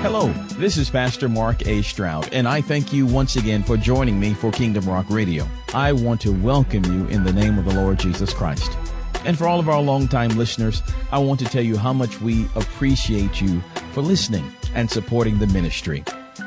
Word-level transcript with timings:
Hello, 0.00 0.28
this 0.58 0.76
is 0.76 0.88
Pastor 0.88 1.28
Mark 1.28 1.66
A. 1.66 1.82
Stroud, 1.82 2.32
and 2.32 2.46
I 2.46 2.60
thank 2.60 2.92
you 2.92 3.04
once 3.04 3.34
again 3.34 3.64
for 3.64 3.76
joining 3.76 4.20
me 4.20 4.32
for 4.32 4.52
Kingdom 4.52 4.88
Rock 4.88 5.06
Radio. 5.10 5.44
I 5.74 5.90
want 5.90 6.20
to 6.20 6.30
welcome 6.30 6.84
you 6.84 7.08
in 7.08 7.24
the 7.24 7.32
name 7.32 7.58
of 7.58 7.64
the 7.64 7.74
Lord 7.74 7.98
Jesus 7.98 8.32
Christ. 8.32 8.70
And 9.24 9.36
for 9.36 9.48
all 9.48 9.58
of 9.58 9.68
our 9.68 9.82
longtime 9.82 10.38
listeners, 10.38 10.84
I 11.10 11.18
want 11.18 11.40
to 11.40 11.46
tell 11.46 11.64
you 11.64 11.76
how 11.76 11.92
much 11.92 12.20
we 12.20 12.46
appreciate 12.54 13.40
you 13.40 13.60
for 13.92 14.00
listening 14.00 14.48
and 14.72 14.88
supporting 14.88 15.40
the 15.40 15.48
ministry. 15.48 16.04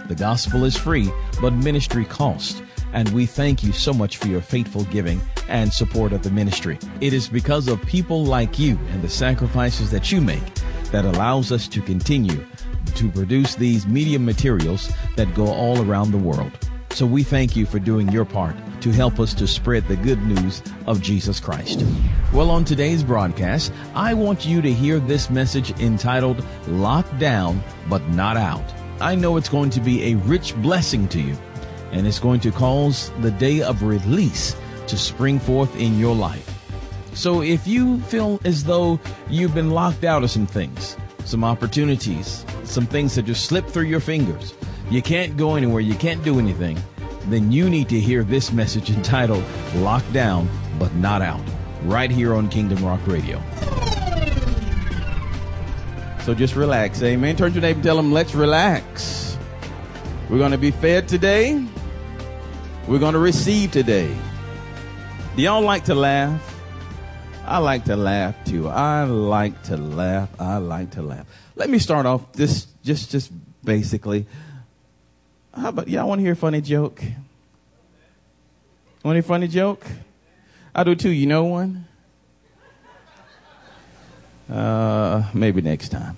The 0.08 0.16
gospel 0.16 0.64
is 0.64 0.78
free, 0.78 1.12
but 1.42 1.52
ministry 1.52 2.06
costs. 2.06 2.62
And 2.94 3.10
we 3.10 3.26
thank 3.26 3.64
you 3.64 3.74
so 3.74 3.94
much 3.94 4.16
for 4.16 4.28
your 4.28 4.42
faithful 4.42 4.86
giving 4.86 5.20
and 5.50 5.74
support 5.74 6.14
of 6.14 6.24
the 6.24 6.32
ministry. 6.32 6.80
It 7.02 7.12
is 7.12 7.28
because 7.28 7.68
of 7.68 7.82
people 7.86 8.24
like 8.24 8.58
you 8.58 8.80
and 8.92 9.02
the 9.02 9.10
sacrifices 9.10 9.92
that 9.92 10.10
you 10.10 10.22
make 10.22 10.56
that 10.92 11.04
allows 11.04 11.52
us 11.52 11.68
to 11.68 11.82
continue 11.82 12.46
to 12.92 13.10
produce 13.10 13.56
these 13.56 13.88
media 13.88 14.20
materials 14.20 14.92
that 15.16 15.34
go 15.34 15.48
all 15.48 15.82
around 15.82 16.12
the 16.12 16.18
world. 16.18 16.52
So 16.92 17.06
we 17.06 17.24
thank 17.24 17.56
you 17.56 17.66
for 17.66 17.80
doing 17.80 18.10
your 18.12 18.26
part 18.26 18.56
to 18.82 18.92
help 18.92 19.20
us 19.20 19.34
to 19.36 19.48
spread 19.48 19.88
the 19.88 19.96
good 19.96 20.22
news 20.24 20.62
of 20.88 21.02
Jesus 21.02 21.40
Christ. 21.40 21.86
Well, 22.34 22.52
on 22.52 22.66
today's 22.66 23.04
broadcast, 23.04 23.72
I 23.96 24.14
want 24.14 24.46
you 24.46 24.62
to 24.62 24.74
hear 24.74 25.00
this 25.00 25.30
message 25.30 25.72
entitled 25.80 26.44
Locked 26.68 27.18
Down 27.18 27.64
But 27.90 28.06
Not 28.10 28.36
Out. 28.36 28.64
I 29.00 29.16
know 29.16 29.38
it's 29.38 29.50
going 29.50 29.70
to 29.72 29.80
be 29.80 30.12
a 30.12 30.16
rich 30.16 30.56
blessing 30.58 31.08
to 31.10 31.22
you, 31.22 31.38
and 31.92 32.06
it's 32.06 32.20
going 32.20 32.42
to 32.42 32.52
cause 32.52 33.12
the 33.22 33.32
day 33.32 33.62
of 33.62 33.84
release 33.84 34.56
to 34.88 34.98
spring 34.98 35.40
forth 35.40 35.74
in 35.80 35.98
your 35.98 36.16
life. 36.16 36.58
So 37.14 37.42
if 37.42 37.66
you 37.68 38.00
feel 38.02 38.40
as 38.44 38.64
though 38.64 39.00
you've 39.30 39.54
been 39.54 39.72
locked 39.72 40.04
out 40.04 40.24
of 40.24 40.32
some 40.32 40.48
things, 40.48 40.98
some 41.26 41.44
opportunities, 41.44 42.46
some 42.72 42.86
things 42.86 43.16
that 43.16 43.24
just 43.24 43.46
slip 43.46 43.68
through 43.68 43.84
your 43.84 44.00
fingers, 44.00 44.54
you 44.90 45.02
can't 45.02 45.38
go 45.38 45.56
anywhere, 45.56 45.82
you 45.82 45.96
can't 45.96 46.24
do 46.24 46.40
anything, 46.40 46.80
then 47.26 47.52
you 47.52 47.70
need 47.70 47.90
to 47.90 48.00
hear 48.00 48.24
this 48.24 48.52
message 48.52 48.90
entitled 48.90 49.44
Locked 49.76 50.12
Down 50.14 50.50
But 50.80 50.94
Not 50.96 51.22
Out, 51.22 51.44
right 51.84 52.10
here 52.10 52.34
on 52.34 52.50
Kingdom 52.50 52.84
Rock 52.84 53.06
Radio. 53.06 53.42
So 56.24 56.34
just 56.34 56.56
relax, 56.56 57.02
amen. 57.02 57.36
Turn 57.36 57.52
to 57.52 57.56
your 57.56 57.62
neighbor 57.62 57.78
and 57.78 57.84
tell 57.84 57.98
them, 57.98 58.12
let's 58.12 58.36
relax. 58.36 59.38
We're 60.30 60.38
going 60.38 60.52
to 60.52 60.58
be 60.58 60.72
fed 60.72 61.08
today. 61.08 61.66
We're 62.88 63.00
going 63.00 63.14
to 63.14 63.20
receive 63.20 63.72
today. 63.72 64.16
Do 65.36 65.42
y'all 65.42 65.62
like 65.62 65.84
to 65.86 65.96
laugh? 65.96 66.51
I 67.52 67.58
like 67.58 67.84
to 67.86 67.98
laugh 67.98 68.46
too. 68.46 68.70
I 68.70 69.04
like 69.04 69.62
to 69.64 69.76
laugh. 69.76 70.30
I 70.40 70.56
like 70.56 70.92
to 70.92 71.02
laugh. 71.02 71.28
Let 71.58 71.70
me 71.70 71.80
start 71.80 72.06
off 72.06 72.32
this 72.32 72.66
just 72.82 73.12
just 73.12 73.30
basically. 73.62 74.26
How 75.54 75.68
about 75.68 75.90
y'all 75.90 76.08
want 76.08 76.20
to 76.20 76.24
hear 76.24 76.32
a 76.32 76.38
funny 76.38 76.62
joke? 76.62 77.04
Want 79.04 79.18
a 79.18 79.22
funny 79.22 79.50
joke? 79.50 79.86
I 80.74 80.86
do 80.86 80.96
too. 80.96 81.10
You 81.10 81.28
know 81.28 81.44
one? 81.44 81.88
Uh, 84.50 85.30
maybe 85.34 85.62
next 85.62 85.90
time. 85.90 86.18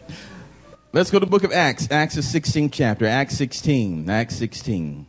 Let's 0.91 1.09
go 1.09 1.17
to 1.17 1.25
the 1.25 1.31
book 1.31 1.43
of 1.43 1.51
Acts. 1.51 1.87
Acts 1.89 2.13
the 2.13 2.21
16th 2.21 2.69
chapter. 2.71 3.07
Acts 3.07 3.35
16. 3.37 4.07
Acts 4.07 4.35
16. 4.35 5.07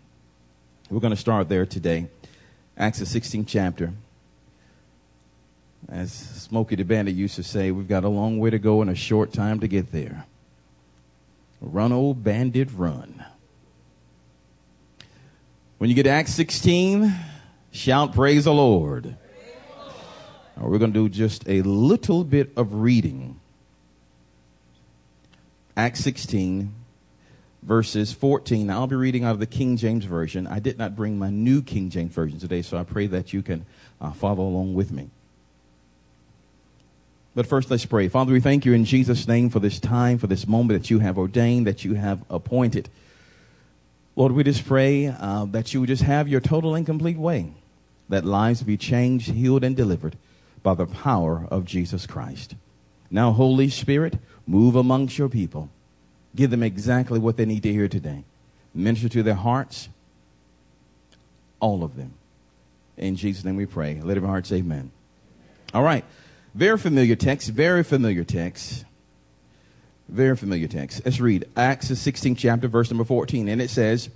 We're 0.89 1.01
going 1.01 1.11
to 1.11 1.21
start 1.21 1.51
there 1.51 1.67
today. 1.67 2.09
Acts 2.79 3.01
the 3.01 3.05
16th 3.05 3.45
chapter. 3.47 3.93
As 5.89 6.13
Smokey 6.13 6.77
the 6.77 6.85
Bandit 6.85 7.15
used 7.15 7.37
to 7.37 7.43
say, 7.43 7.71
we've 7.71 7.89
got 7.89 8.05
a 8.05 8.09
long 8.09 8.39
way 8.39 8.51
to 8.51 8.59
go 8.59 8.81
and 8.81 8.91
a 8.91 8.95
short 8.95 9.33
time 9.33 9.61
to 9.61 9.69
get 9.69 9.93
there. 9.93 10.27
Run, 11.61 11.93
old 11.93 12.23
bandit, 12.23 12.69
run. 12.75 13.25
When 15.79 15.91
you 15.91 15.97
get 15.97 16.05
to 16.05 16.11
Acts 16.11 16.35
16, 16.35 17.15
shout 17.73 18.15
praise 18.15 18.45
the 18.45 18.55
Lord. 18.55 19.17
We're 20.57 20.79
going 20.79 20.93
to 20.93 21.09
do 21.09 21.09
just 21.09 21.49
a 21.49 21.63
little 21.63 22.25
bit 22.25 22.53
of 22.57 22.75
reading. 22.75 23.41
Acts 25.77 26.01
16, 26.01 26.73
verses 27.63 28.13
14. 28.13 28.67
Now, 28.67 28.81
I'll 28.81 28.87
be 28.87 28.95
reading 28.95 29.25
out 29.25 29.33
of 29.33 29.41
the 29.41 29.47
King 29.47 29.77
James 29.77 30.05
Version. 30.05 30.47
I 30.47 30.61
did 30.61 30.79
not 30.79 30.95
bring 30.95 31.19
my 31.19 31.31
new 31.31 31.61
King 31.61 31.91
James 31.91 32.15
Version 32.15 32.39
today, 32.39 32.63
so 32.63 32.79
I 32.79 32.85
pray 32.85 33.09
that 33.09 33.33
you 33.33 33.43
can 33.43 33.67
uh, 34.01 34.13
follow 34.13 34.45
along 34.45 34.75
with 34.75 34.93
me. 34.93 35.11
But 37.35 37.47
first, 37.47 37.71
let's 37.71 37.85
pray. 37.85 38.09
Father, 38.09 38.33
we 38.33 38.41
thank 38.41 38.65
you 38.65 38.73
in 38.73 38.85
Jesus' 38.85 39.27
name 39.27 39.51
for 39.51 39.59
this 39.59 39.81
time, 39.81 40.19
for 40.19 40.29
this 40.29 40.47
moment 40.47 40.81
that 40.81 40.91
you 40.91 41.01
have 41.01 41.19
ordained, 41.19 41.67
that 41.67 41.85
you 41.85 41.95
have 41.95 42.23
appointed. 42.31 42.89
Lord, 44.15 44.33
we 44.33 44.45
just 44.45 44.65
pray 44.65 45.09
uh, 45.09 45.45
that 45.47 45.75
you 45.75 45.81
would 45.81 45.89
just 45.89 46.03
have 46.03 46.29
your 46.29 46.41
total 46.41 46.77
and 46.77 46.87
complete 46.87 47.17
way, 47.17 47.53
that 48.09 48.25
lives 48.25 48.63
be 48.63 48.77
changed, 48.77 49.31
healed, 49.31 49.65
and 49.65 49.77
delivered 49.77 50.17
by 50.63 50.75
the 50.75 50.87
power 50.87 51.49
of 51.51 51.65
Jesus 51.65 52.07
Christ. 52.07 52.55
Now, 53.11 53.33
Holy 53.33 53.69
Spirit, 53.69 54.19
move 54.47 54.77
amongst 54.77 55.19
your 55.19 55.29
people. 55.29 55.71
Give 56.37 56.51
them 56.51 56.63
exactly 56.63 57.19
what 57.19 57.37
they 57.37 57.45
need 57.45 57.65
to 57.65 57.73
hear 57.73 57.89
today. 57.89 58.25
Minister 58.73 59.09
to 59.09 59.23
their 59.25 59.35
hearts, 59.35 59.89
all 61.59 61.83
of 61.83 61.97
them. 61.97 62.15
In 62.97 63.17
Jesus' 63.17 63.45
name 63.45 63.57
we 63.57 63.67
pray. 63.67 64.01
Let 64.01 64.17
every 64.17 64.29
heart 64.29 64.47
say 64.47 64.57
amen. 64.57 64.93
All 65.73 65.83
right. 65.83 66.05
Very 66.55 66.79
familiar 66.79 67.17
text, 67.17 67.49
very 67.49 67.83
familiar 67.83 68.23
text. 68.23 68.85
Very 70.09 70.37
familiar 70.37 70.69
text. 70.69 71.03
Let's 71.05 71.19
read 71.19 71.47
Acts, 71.57 71.89
the 71.89 71.95
16th 71.95 72.39
chapter, 72.39 72.69
verse 72.69 72.91
number 72.91 73.03
14. 73.03 73.49
And 73.49 73.61
it 73.61 73.71
says, 73.71 74.09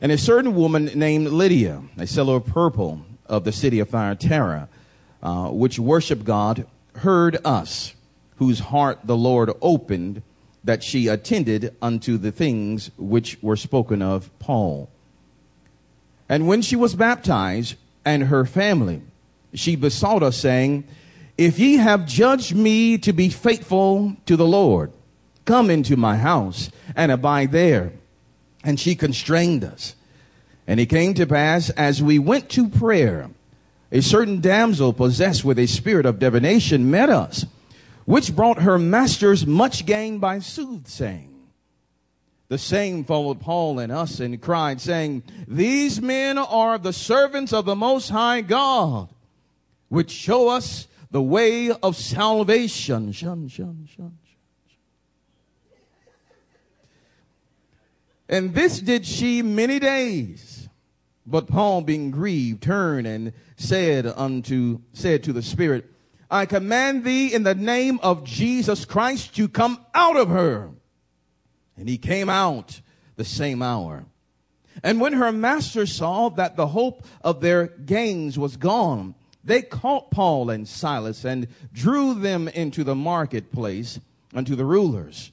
And 0.00 0.10
a 0.10 0.16
certain 0.16 0.54
woman 0.54 0.86
named 0.94 1.28
Lydia, 1.28 1.82
a 1.98 2.06
seller 2.06 2.36
of 2.36 2.46
purple 2.46 3.04
of 3.26 3.44
the 3.44 3.52
city 3.52 3.80
of 3.80 3.90
Thyatira, 3.90 4.68
uh, 5.22 5.48
which 5.48 5.78
worshiped 5.78 6.24
God, 6.24 6.66
heard 6.96 7.36
us, 7.44 7.94
whose 8.36 8.60
heart 8.60 9.00
the 9.04 9.16
Lord 9.16 9.50
opened, 9.60 10.22
that 10.62 10.82
she 10.82 11.08
attended 11.08 11.76
unto 11.82 12.16
the 12.16 12.32
things 12.32 12.90
which 12.96 13.36
were 13.42 13.56
spoken 13.56 14.00
of 14.00 14.30
Paul. 14.38 14.88
And 16.30 16.48
when 16.48 16.62
she 16.62 16.76
was 16.76 16.94
baptized, 16.94 17.74
and 18.06 18.24
her 18.24 18.46
family, 18.46 19.02
she 19.52 19.76
besought 19.76 20.22
us, 20.22 20.38
saying, 20.38 20.84
if 21.36 21.58
ye 21.58 21.76
have 21.76 22.06
judged 22.06 22.54
me 22.54 22.98
to 22.98 23.12
be 23.12 23.28
faithful 23.28 24.16
to 24.26 24.36
the 24.36 24.46
Lord, 24.46 24.92
come 25.44 25.70
into 25.70 25.96
my 25.96 26.16
house 26.16 26.70
and 26.94 27.10
abide 27.10 27.52
there. 27.52 27.92
And 28.62 28.78
she 28.80 28.94
constrained 28.94 29.64
us. 29.64 29.94
And 30.66 30.80
it 30.80 30.86
came 30.86 31.14
to 31.14 31.26
pass 31.26 31.70
as 31.70 32.02
we 32.02 32.18
went 32.18 32.48
to 32.50 32.68
prayer, 32.68 33.30
a 33.92 34.00
certain 34.00 34.40
damsel 34.40 34.92
possessed 34.92 35.44
with 35.44 35.58
a 35.58 35.66
spirit 35.66 36.06
of 36.06 36.18
divination 36.18 36.90
met 36.90 37.10
us, 37.10 37.44
which 38.06 38.34
brought 38.34 38.62
her 38.62 38.78
masters 38.78 39.46
much 39.46 39.84
gain 39.84 40.18
by 40.18 40.38
soothsaying. 40.38 41.30
The 42.48 42.58
same 42.58 43.04
followed 43.04 43.40
Paul 43.40 43.78
and 43.78 43.90
us 43.90 44.20
and 44.20 44.40
cried, 44.40 44.80
saying, 44.80 45.22
These 45.48 46.00
men 46.00 46.38
are 46.38 46.78
the 46.78 46.92
servants 46.92 47.52
of 47.52 47.64
the 47.64 47.74
Most 47.74 48.10
High 48.10 48.42
God, 48.42 49.08
which 49.88 50.10
show 50.10 50.48
us 50.48 50.86
the 51.14 51.22
way 51.22 51.70
of 51.70 51.94
salvation. 51.94 53.12
Shun, 53.12 53.46
shun, 53.46 53.88
shun, 53.88 54.18
and 58.28 58.52
this 58.52 58.80
did 58.80 59.06
she 59.06 59.40
many 59.40 59.78
days. 59.78 60.68
But 61.24 61.46
Paul, 61.46 61.82
being 61.82 62.10
grieved, 62.10 62.64
turned 62.64 63.06
and 63.06 63.32
said 63.54 64.06
unto 64.06 64.80
said 64.92 65.22
to 65.22 65.32
the 65.32 65.40
Spirit, 65.40 65.88
I 66.28 66.46
command 66.46 67.04
thee 67.04 67.32
in 67.32 67.44
the 67.44 67.54
name 67.54 68.00
of 68.02 68.24
Jesus 68.24 68.84
Christ 68.84 69.36
to 69.36 69.46
come 69.46 69.78
out 69.94 70.16
of 70.16 70.30
her. 70.30 70.70
And 71.76 71.88
he 71.88 71.96
came 71.96 72.28
out 72.28 72.80
the 73.14 73.24
same 73.24 73.62
hour. 73.62 74.04
And 74.82 75.00
when 75.00 75.12
her 75.12 75.30
master 75.30 75.86
saw 75.86 76.30
that 76.30 76.56
the 76.56 76.66
hope 76.66 77.06
of 77.22 77.40
their 77.40 77.68
gains 77.68 78.36
was 78.36 78.56
gone, 78.56 79.14
they 79.44 79.62
caught 79.62 80.10
Paul 80.10 80.50
and 80.50 80.66
Silas 80.66 81.24
and 81.24 81.48
drew 81.72 82.14
them 82.14 82.48
into 82.48 82.82
the 82.82 82.94
marketplace 82.94 84.00
unto 84.34 84.56
the 84.56 84.64
rulers 84.64 85.30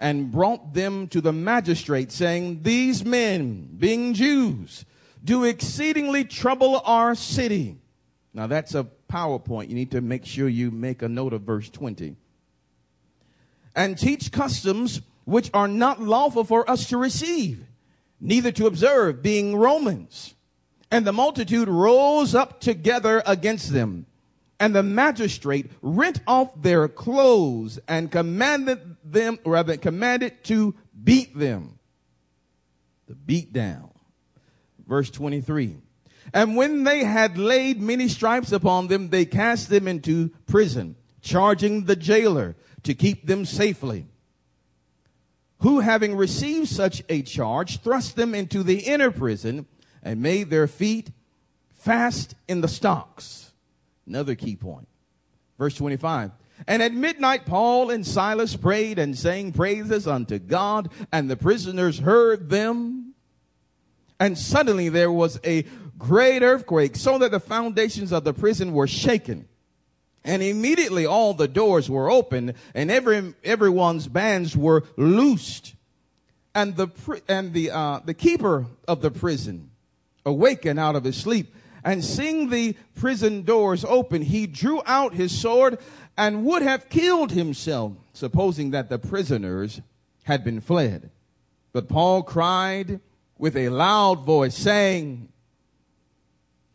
and 0.00 0.32
brought 0.32 0.74
them 0.74 1.08
to 1.08 1.20
the 1.20 1.32
magistrate, 1.32 2.10
saying, 2.10 2.62
These 2.62 3.04
men, 3.04 3.68
being 3.78 4.14
Jews, 4.14 4.84
do 5.22 5.44
exceedingly 5.44 6.24
trouble 6.24 6.82
our 6.84 7.14
city. 7.14 7.76
Now 8.32 8.46
that's 8.46 8.74
a 8.74 8.86
PowerPoint. 9.10 9.68
You 9.68 9.74
need 9.74 9.92
to 9.92 10.00
make 10.00 10.26
sure 10.26 10.48
you 10.48 10.70
make 10.70 11.02
a 11.02 11.08
note 11.08 11.32
of 11.32 11.42
verse 11.42 11.68
20. 11.70 12.16
And 13.76 13.98
teach 13.98 14.32
customs 14.32 15.00
which 15.24 15.50
are 15.54 15.68
not 15.68 16.00
lawful 16.00 16.44
for 16.44 16.68
us 16.68 16.88
to 16.88 16.98
receive, 16.98 17.64
neither 18.20 18.52
to 18.52 18.66
observe, 18.66 19.22
being 19.22 19.56
Romans. 19.56 20.33
And 20.90 21.06
the 21.06 21.12
multitude 21.12 21.68
rose 21.68 22.34
up 22.34 22.60
together 22.60 23.22
against 23.26 23.72
them. 23.72 24.06
And 24.60 24.74
the 24.74 24.82
magistrate 24.82 25.70
rent 25.82 26.20
off 26.26 26.50
their 26.60 26.88
clothes 26.88 27.78
and 27.88 28.10
commanded 28.10 28.96
them, 29.04 29.38
rather 29.44 29.76
commanded 29.76 30.44
to 30.44 30.74
beat 31.02 31.36
them. 31.36 31.78
The 33.08 33.14
beat 33.14 33.52
down. 33.52 33.90
Verse 34.86 35.10
23. 35.10 35.76
And 36.32 36.56
when 36.56 36.84
they 36.84 37.04
had 37.04 37.36
laid 37.36 37.80
many 37.80 38.08
stripes 38.08 38.52
upon 38.52 38.88
them, 38.88 39.10
they 39.10 39.24
cast 39.24 39.68
them 39.68 39.86
into 39.86 40.30
prison, 40.46 40.96
charging 41.20 41.84
the 41.84 41.96
jailer 41.96 42.56
to 42.84 42.94
keep 42.94 43.26
them 43.26 43.44
safely. 43.44 44.06
Who, 45.58 45.80
having 45.80 46.16
received 46.16 46.68
such 46.68 47.02
a 47.08 47.22
charge, 47.22 47.80
thrust 47.80 48.16
them 48.16 48.34
into 48.34 48.62
the 48.62 48.80
inner 48.80 49.10
prison 49.10 49.66
and 50.04 50.20
made 50.20 50.50
their 50.50 50.68
feet 50.68 51.10
fast 51.72 52.34
in 52.46 52.60
the 52.60 52.68
stocks. 52.68 53.52
Another 54.06 54.34
key 54.34 54.54
point. 54.54 54.86
Verse 55.58 55.74
25. 55.74 56.30
And 56.66 56.82
at 56.82 56.92
midnight, 56.92 57.46
Paul 57.46 57.90
and 57.90 58.06
Silas 58.06 58.54
prayed 58.54 58.98
and 58.98 59.18
sang 59.18 59.52
praises 59.52 60.06
unto 60.06 60.38
God, 60.38 60.90
and 61.10 61.28
the 61.28 61.36
prisoners 61.36 61.98
heard 61.98 62.48
them. 62.48 63.14
And 64.20 64.38
suddenly 64.38 64.88
there 64.88 65.10
was 65.10 65.40
a 65.44 65.64
great 65.98 66.42
earthquake, 66.42 66.96
so 66.96 67.18
that 67.18 67.32
the 67.32 67.40
foundations 67.40 68.12
of 68.12 68.24
the 68.24 68.32
prison 68.32 68.72
were 68.72 68.86
shaken. 68.86 69.48
And 70.22 70.42
immediately 70.42 71.04
all 71.04 71.34
the 71.34 71.48
doors 71.48 71.90
were 71.90 72.10
opened, 72.10 72.54
and 72.74 72.90
every 72.90 73.34
everyone's 73.42 74.08
bands 74.08 74.56
were 74.56 74.84
loosed. 74.96 75.74
And 76.54 76.76
the 76.76 76.88
and 77.28 77.52
the 77.52 77.72
uh, 77.72 78.00
the 78.04 78.14
keeper 78.14 78.66
of 78.88 79.02
the 79.02 79.10
prison 79.10 79.70
awakened 80.24 80.78
out 80.78 80.96
of 80.96 81.04
his 81.04 81.16
sleep 81.16 81.54
and 81.84 82.04
seeing 82.04 82.48
the 82.48 82.74
prison 82.94 83.42
doors 83.42 83.84
open, 83.84 84.22
he 84.22 84.46
drew 84.46 84.82
out 84.86 85.14
his 85.14 85.38
sword 85.38 85.78
and 86.16 86.44
would 86.44 86.62
have 86.62 86.88
killed 86.88 87.32
himself, 87.32 87.92
supposing 88.12 88.70
that 88.70 88.88
the 88.88 88.98
prisoners 88.98 89.80
had 90.22 90.44
been 90.44 90.60
fled. 90.60 91.10
But 91.72 91.88
Paul 91.88 92.22
cried 92.22 93.00
with 93.36 93.56
a 93.56 93.68
loud 93.68 94.24
voice, 94.24 94.56
saying, 94.56 95.28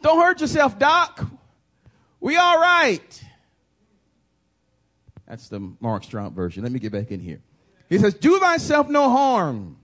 Don't 0.02 0.20
hurt 0.20 0.42
yourself, 0.42 0.78
Doc. 0.78 1.26
We 2.20 2.36
all 2.36 2.60
right. 2.60 3.24
That's 5.26 5.48
the 5.48 5.72
Mark 5.80 6.04
Stroud's 6.04 6.36
version. 6.36 6.64
Let 6.64 6.72
me 6.72 6.80
get 6.80 6.92
back 6.92 7.12
in 7.12 7.20
here. 7.20 7.40
He 7.88 7.98
says, 7.98 8.14
Do 8.14 8.40
thyself 8.40 8.90
no 8.90 9.10
harm, 9.10 9.78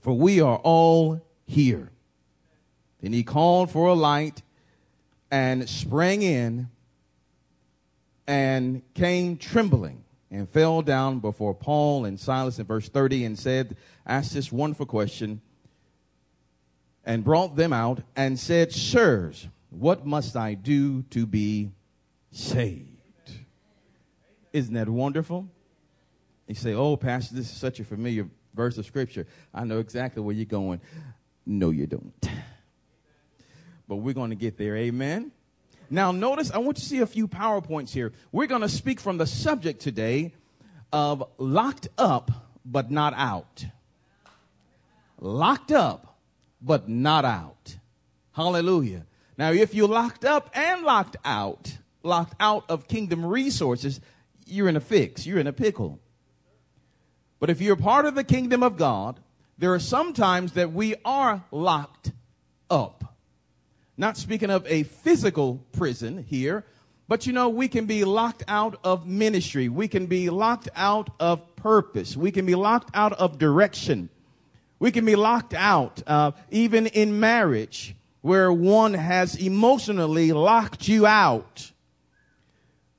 for 0.00 0.16
we 0.16 0.40
are 0.40 0.58
all 0.58 1.20
here. 1.46 1.90
Then 3.06 3.12
he 3.12 3.22
called 3.22 3.70
for 3.70 3.86
a 3.86 3.94
light 3.94 4.42
and 5.30 5.68
sprang 5.68 6.22
in 6.22 6.68
and 8.26 8.82
came 8.94 9.36
trembling 9.36 10.02
and 10.28 10.48
fell 10.48 10.82
down 10.82 11.20
before 11.20 11.54
Paul 11.54 12.04
and 12.04 12.18
Silas 12.18 12.58
in 12.58 12.66
verse 12.66 12.88
30 12.88 13.26
and 13.26 13.38
said, 13.38 13.76
asked 14.04 14.34
this 14.34 14.50
wonderful 14.50 14.86
question 14.86 15.40
and 17.04 17.22
brought 17.22 17.54
them 17.54 17.72
out 17.72 18.00
and 18.16 18.36
said, 18.36 18.72
Sirs, 18.72 19.46
what 19.70 20.04
must 20.04 20.34
I 20.34 20.54
do 20.54 21.02
to 21.10 21.26
be 21.26 21.70
saved? 22.32 22.90
Isn't 24.52 24.74
that 24.74 24.88
wonderful? 24.88 25.48
You 26.48 26.56
say, 26.56 26.74
Oh, 26.74 26.96
Pastor, 26.96 27.36
this 27.36 27.52
is 27.52 27.56
such 27.56 27.78
a 27.78 27.84
familiar 27.84 28.26
verse 28.52 28.78
of 28.78 28.84
Scripture. 28.84 29.28
I 29.54 29.62
know 29.62 29.78
exactly 29.78 30.24
where 30.24 30.34
you're 30.34 30.44
going. 30.44 30.80
No, 31.46 31.70
you 31.70 31.86
don't 31.86 32.12
but 33.88 33.96
we're 33.96 34.14
going 34.14 34.30
to 34.30 34.36
get 34.36 34.56
there. 34.56 34.76
Amen. 34.76 35.32
Now, 35.88 36.10
notice, 36.12 36.50
I 36.50 36.58
want 36.58 36.78
you 36.78 36.82
to 36.82 36.88
see 36.88 36.98
a 37.00 37.06
few 37.06 37.28
PowerPoints 37.28 37.90
here. 37.90 38.12
We're 38.32 38.48
going 38.48 38.62
to 38.62 38.68
speak 38.68 39.00
from 39.00 39.18
the 39.18 39.26
subject 39.26 39.80
today 39.80 40.34
of 40.92 41.24
locked 41.38 41.88
up 41.96 42.30
but 42.64 42.90
not 42.90 43.14
out. 43.14 43.66
Locked 45.20 45.72
up 45.72 46.18
but 46.60 46.88
not 46.88 47.24
out. 47.24 47.76
Hallelujah. 48.32 49.06
Now, 49.38 49.52
if 49.52 49.74
you're 49.74 49.88
locked 49.88 50.24
up 50.24 50.50
and 50.54 50.82
locked 50.82 51.16
out, 51.24 51.78
locked 52.02 52.34
out 52.40 52.64
of 52.68 52.88
kingdom 52.88 53.24
resources, 53.24 54.00
you're 54.46 54.68
in 54.68 54.76
a 54.76 54.80
fix. 54.80 55.26
You're 55.26 55.38
in 55.38 55.46
a 55.46 55.52
pickle. 55.52 56.00
But 57.38 57.50
if 57.50 57.60
you're 57.60 57.76
part 57.76 58.06
of 58.06 58.14
the 58.14 58.24
kingdom 58.24 58.62
of 58.62 58.76
God, 58.76 59.20
there 59.58 59.72
are 59.74 59.78
some 59.78 60.12
times 60.12 60.52
that 60.52 60.72
we 60.72 60.94
are 61.04 61.44
locked 61.50 62.12
up. 62.70 62.95
Not 63.96 64.16
speaking 64.16 64.50
of 64.50 64.66
a 64.66 64.82
physical 64.82 65.64
prison 65.72 66.22
here, 66.22 66.64
but 67.08 67.26
you 67.26 67.32
know, 67.32 67.48
we 67.48 67.68
can 67.68 67.86
be 67.86 68.04
locked 68.04 68.42
out 68.48 68.78
of 68.84 69.06
ministry. 69.06 69.68
We 69.68 69.88
can 69.88 70.06
be 70.06 70.28
locked 70.28 70.68
out 70.74 71.10
of 71.20 71.56
purpose. 71.56 72.16
We 72.16 72.32
can 72.32 72.46
be 72.46 72.54
locked 72.54 72.90
out 72.94 73.12
of 73.14 73.38
direction. 73.38 74.08
We 74.78 74.90
can 74.90 75.04
be 75.04 75.16
locked 75.16 75.54
out, 75.54 76.02
uh, 76.06 76.32
even 76.50 76.86
in 76.86 77.18
marriage, 77.18 77.94
where 78.20 78.52
one 78.52 78.92
has 78.94 79.36
emotionally 79.36 80.32
locked 80.32 80.88
you 80.88 81.06
out. 81.06 81.70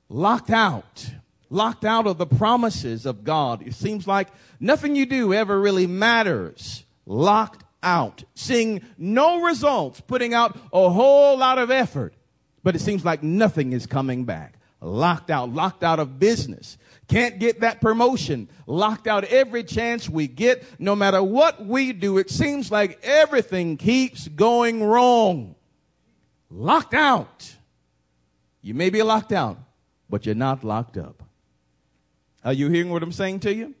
Locked 0.08 0.50
out. 0.50 1.10
Locked 1.50 1.84
out 1.84 2.06
of 2.06 2.18
the 2.18 2.26
promises 2.26 3.06
of 3.06 3.24
God. 3.24 3.66
It 3.66 3.74
seems 3.74 4.06
like 4.06 4.28
nothing 4.58 4.96
you 4.96 5.06
do 5.06 5.32
ever 5.32 5.60
really 5.60 5.86
matters. 5.86 6.84
Locked 7.06 7.64
out, 7.82 8.24
seeing 8.34 8.82
no 8.96 9.42
results, 9.42 10.00
putting 10.00 10.34
out 10.34 10.56
a 10.72 10.90
whole 10.90 11.38
lot 11.38 11.58
of 11.58 11.70
effort, 11.70 12.14
but 12.62 12.74
it 12.74 12.80
seems 12.80 13.04
like 13.04 13.22
nothing 13.22 13.72
is 13.72 13.86
coming 13.86 14.24
back. 14.24 14.54
Locked 14.80 15.30
out, 15.30 15.50
locked 15.50 15.82
out 15.82 15.98
of 15.98 16.18
business. 16.20 16.78
Can't 17.08 17.38
get 17.38 17.60
that 17.60 17.80
promotion. 17.80 18.48
Locked 18.66 19.08
out 19.08 19.24
every 19.24 19.64
chance 19.64 20.08
we 20.08 20.28
get. 20.28 20.62
No 20.78 20.94
matter 20.94 21.22
what 21.22 21.64
we 21.64 21.92
do, 21.92 22.18
it 22.18 22.30
seems 22.30 22.70
like 22.70 23.00
everything 23.02 23.76
keeps 23.76 24.28
going 24.28 24.84
wrong. 24.84 25.56
Locked 26.50 26.94
out. 26.94 27.54
You 28.62 28.74
may 28.74 28.90
be 28.90 29.02
locked 29.02 29.32
out, 29.32 29.58
but 30.08 30.26
you're 30.26 30.34
not 30.34 30.62
locked 30.62 30.96
up. 30.96 31.22
Are 32.44 32.52
you 32.52 32.68
hearing 32.68 32.90
what 32.90 33.02
I'm 33.02 33.12
saying 33.12 33.40
to 33.40 33.54
you? 33.54 33.74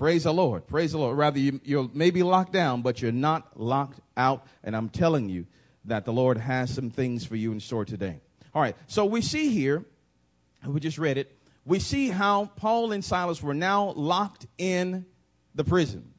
Praise 0.00 0.24
the 0.24 0.32
Lord. 0.32 0.66
Praise 0.66 0.92
the 0.92 0.98
Lord. 0.98 1.18
Rather, 1.18 1.38
you, 1.38 1.60
you're 1.62 1.90
maybe 1.92 2.22
locked 2.22 2.54
down, 2.54 2.80
but 2.80 3.02
you're 3.02 3.12
not 3.12 3.60
locked 3.60 4.00
out. 4.16 4.46
And 4.64 4.74
I'm 4.74 4.88
telling 4.88 5.28
you 5.28 5.44
that 5.84 6.06
the 6.06 6.10
Lord 6.10 6.38
has 6.38 6.72
some 6.72 6.88
things 6.88 7.26
for 7.26 7.36
you 7.36 7.52
in 7.52 7.60
store 7.60 7.84
today. 7.84 8.22
All 8.54 8.62
right. 8.62 8.74
So 8.86 9.04
we 9.04 9.20
see 9.20 9.50
here, 9.50 9.84
we 10.66 10.80
just 10.80 10.96
read 10.96 11.18
it, 11.18 11.36
we 11.66 11.80
see 11.80 12.08
how 12.08 12.46
Paul 12.56 12.92
and 12.92 13.04
Silas 13.04 13.42
were 13.42 13.52
now 13.52 13.90
locked 13.90 14.46
in 14.56 15.04
the 15.54 15.64
prison. 15.64 16.14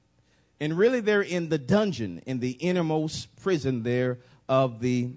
And 0.60 0.78
really, 0.78 1.00
they're 1.00 1.24
in 1.24 1.50
the 1.50 1.58
dungeon, 1.58 2.22
in 2.28 2.40
the 2.40 2.52
innermost 2.52 3.36
prison 3.38 3.82
there 3.82 4.20
of 4.48 4.80
the 4.80 5.10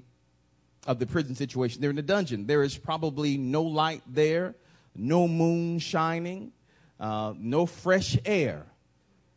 of 0.86 0.98
the 0.98 1.06
prison 1.06 1.34
situation. 1.34 1.82
They're 1.82 1.90
in 1.90 1.96
the 1.96 2.02
dungeon. 2.02 2.46
There 2.46 2.62
is 2.62 2.78
probably 2.78 3.36
no 3.36 3.62
light 3.62 4.00
there, 4.06 4.54
no 4.96 5.28
moon 5.28 5.80
shining 5.80 6.52
uh, 7.00 7.34
no 7.36 7.66
fresh 7.66 8.16
air. 8.24 8.66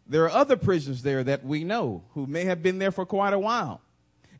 There 0.08 0.24
are 0.24 0.30
other 0.30 0.56
prisoners 0.56 1.02
there 1.02 1.24
that 1.24 1.44
we 1.44 1.64
know 1.64 2.04
who 2.14 2.28
may 2.28 2.46
have 2.46 2.64
been 2.64 2.80
there 2.80 2.92
for 2.92 3.06
quite 3.06 3.34
a 3.34 3.40
while. 3.40 3.82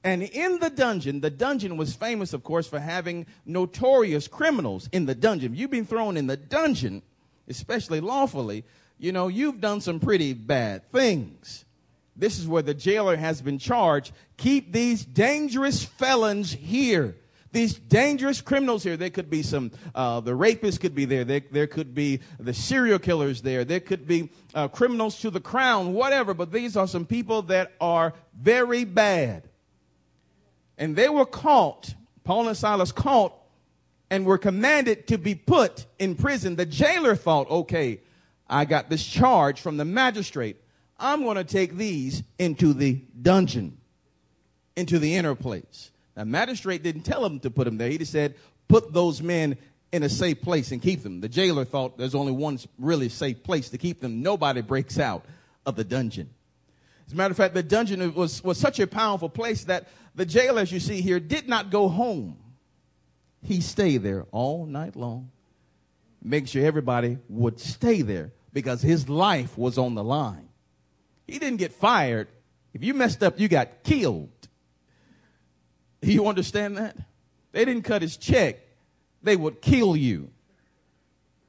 And 0.04 0.24
in 0.24 0.60
the 0.60 0.70
dungeon, 0.70 1.20
the 1.20 1.30
dungeon 1.30 1.76
was 1.76 1.94
famous, 1.94 2.32
of 2.32 2.44
course, 2.44 2.68
for 2.68 2.80
having 2.80 3.26
notorious 3.46 4.28
criminals 4.28 4.88
in 4.94 5.06
the 5.06 5.16
dungeon. 5.16 5.56
You've 5.56 5.72
been 5.72 5.86
thrown 5.86 6.16
in 6.16 6.28
the 6.28 6.38
dungeon, 6.38 7.02
especially 7.48 8.00
lawfully, 8.00 8.64
you 8.98 9.12
know, 9.12 9.28
you've 9.28 9.62
done 9.62 9.82
some 9.82 10.00
pretty 10.00 10.34
bad 10.34 10.90
things. 10.92 11.66
This 12.16 12.40
is 12.40 12.48
where 12.48 12.64
the 12.64 12.74
jailer 12.74 13.16
has 13.16 13.42
been 13.42 13.60
charged. 13.60 14.12
Keep 14.38 14.72
these 14.72 15.06
dangerous 15.06 15.84
felons 15.84 16.52
here 16.52 17.16
these 17.52 17.74
dangerous 17.76 18.42
criminals 18.42 18.84
here. 18.84 18.98
There 18.98 19.10
could 19.10 19.30
be 19.30 19.42
some, 19.42 19.72
uh, 19.96 20.20
the 20.20 20.32
rapists 20.32 20.80
could 20.80 20.96
be 20.96 21.06
there. 21.06 21.24
there. 21.24 21.42
There 21.52 21.68
could 21.68 21.96
be 21.96 22.20
the 22.40 22.54
serial 22.54 23.00
killers 23.00 23.42
there. 23.42 23.64
There 23.64 23.80
could 23.80 24.08
be 24.08 24.30
uh, 24.54 24.68
criminals 24.68 25.20
to 25.22 25.30
the 25.30 25.40
crown, 25.40 25.94
whatever. 25.94 26.34
But 26.34 26.52
these 26.52 26.76
are 26.76 26.88
some 26.88 27.06
people 27.06 27.44
that 27.44 27.74
are 27.80 28.14
very 28.40 28.84
bad. 28.84 29.50
And 30.78 30.96
they 30.96 31.10
were 31.10 31.26
caught, 31.26 31.94
Paul 32.24 32.48
and 32.48 32.58
Silas 32.58 32.92
caught, 32.92 33.34
and 34.10 34.26
were 34.26 34.38
commanded 34.38 35.08
to 35.08 35.18
be 35.18 35.36
put 35.36 35.86
in 36.00 36.16
prison. 36.16 36.56
The 36.56 36.66
jailer 36.66 37.16
thought, 37.16 37.50
okay, 37.50 38.02
I 38.50 38.66
got 38.66 38.90
this 38.90 39.06
charge 39.06 39.60
from 39.60 39.78
the 39.78 39.86
magistrate. 39.86 40.58
I'm 41.00 41.24
going 41.24 41.38
to 41.38 41.44
take 41.44 41.76
these 41.76 42.24
into 42.40 42.74
the 42.74 43.02
dungeon, 43.22 43.78
into 44.76 45.00
the 45.00 45.16
inner 45.16 45.36
place. 45.36 45.92
The 46.18 46.26
magistrate 46.26 46.82
didn't 46.82 47.04
tell 47.04 47.24
him 47.24 47.40
to 47.42 47.52
put 47.52 47.68
him 47.68 47.78
there. 47.78 47.90
He 47.90 48.00
just 48.00 48.12
said, 48.12 48.34
put 48.68 48.92
those 48.92 49.22
men 49.22 49.56
in 49.92 50.02
a 50.02 50.10
safe 50.10 50.42
place 50.42 50.72
and 50.72 50.82
keep 50.82 51.04
them. 51.04 51.22
The 51.22 51.30
jailer 51.30 51.64
thought 51.64 52.00
there's 52.00 52.16
only 52.16 52.32
one 52.32 52.58
really 52.80 53.08
safe 53.08 53.44
place 53.44 53.70
to 53.70 53.78
keep 53.78 54.02
them. 54.02 54.24
Nobody 54.24 54.62
breaks 54.62 54.98
out 54.98 55.26
of 55.64 55.76
the 55.76 55.84
dungeon. 55.84 56.32
As 57.06 57.14
a 57.14 57.16
matter 57.16 57.32
of 57.32 57.38
fact, 57.38 57.54
the 57.54 57.62
dungeon 57.62 58.16
was, 58.16 58.44
was 58.44 58.58
such 58.58 58.80
a 58.80 58.88
powerful 58.88 59.30
place 59.30 59.66
that 59.66 59.90
the 60.16 60.26
jailer, 60.26 60.62
as 60.62 60.72
you 60.72 60.80
see 60.80 61.02
here, 61.02 61.20
did 61.20 61.48
not 61.48 61.70
go 61.70 61.88
home. 61.88 62.38
He 63.44 63.62
stayed 63.62 64.02
there 64.02 64.26
all 64.32 64.66
night 64.66 64.96
long, 64.96 65.30
make 66.24 66.48
sure 66.48 66.66
everybody 66.66 67.20
would 67.30 67.60
stay 67.60 68.02
there 68.02 68.34
because 68.54 68.82
his 68.82 69.08
life 69.08 69.56
was 69.56 69.78
on 69.78 69.94
the 69.94 70.04
line. 70.04 70.50
He 71.28 71.38
didn't 71.38 71.60
get 71.60 71.74
fired. 71.74 72.28
If 72.74 72.84
you 72.84 72.96
messed 72.96 73.22
up, 73.22 73.40
you 73.40 73.48
got 73.48 73.84
killed. 73.84 74.30
You 76.02 76.28
understand 76.28 76.78
that? 76.78 76.96
They 77.52 77.66
didn't 77.66 77.84
cut 77.84 78.02
his 78.02 78.18
check, 78.18 78.60
they 79.24 79.36
would 79.36 79.62
kill 79.62 79.96
you. 79.96 80.30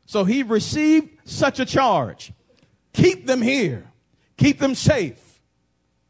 So 0.07 0.25
he 0.25 0.43
received 0.43 1.11
such 1.25 1.61
a 1.61 1.67
charge. 1.67 2.33
Keep 2.95 3.27
them 3.27 3.43
here, 3.43 3.91
keep 4.37 4.59
them 4.59 4.75
safe, 4.75 5.41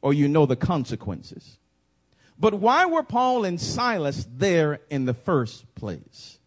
or 0.00 0.14
you 0.14 0.28
know 0.28 0.46
the 0.46 0.56
consequences. 0.56 1.58
But 2.38 2.54
why 2.54 2.86
were 2.86 3.02
Paul 3.02 3.44
and 3.44 3.60
Silas 3.60 4.26
there 4.32 4.80
in 4.88 5.04
the 5.04 5.14
first 5.14 5.74
place? 5.74 6.38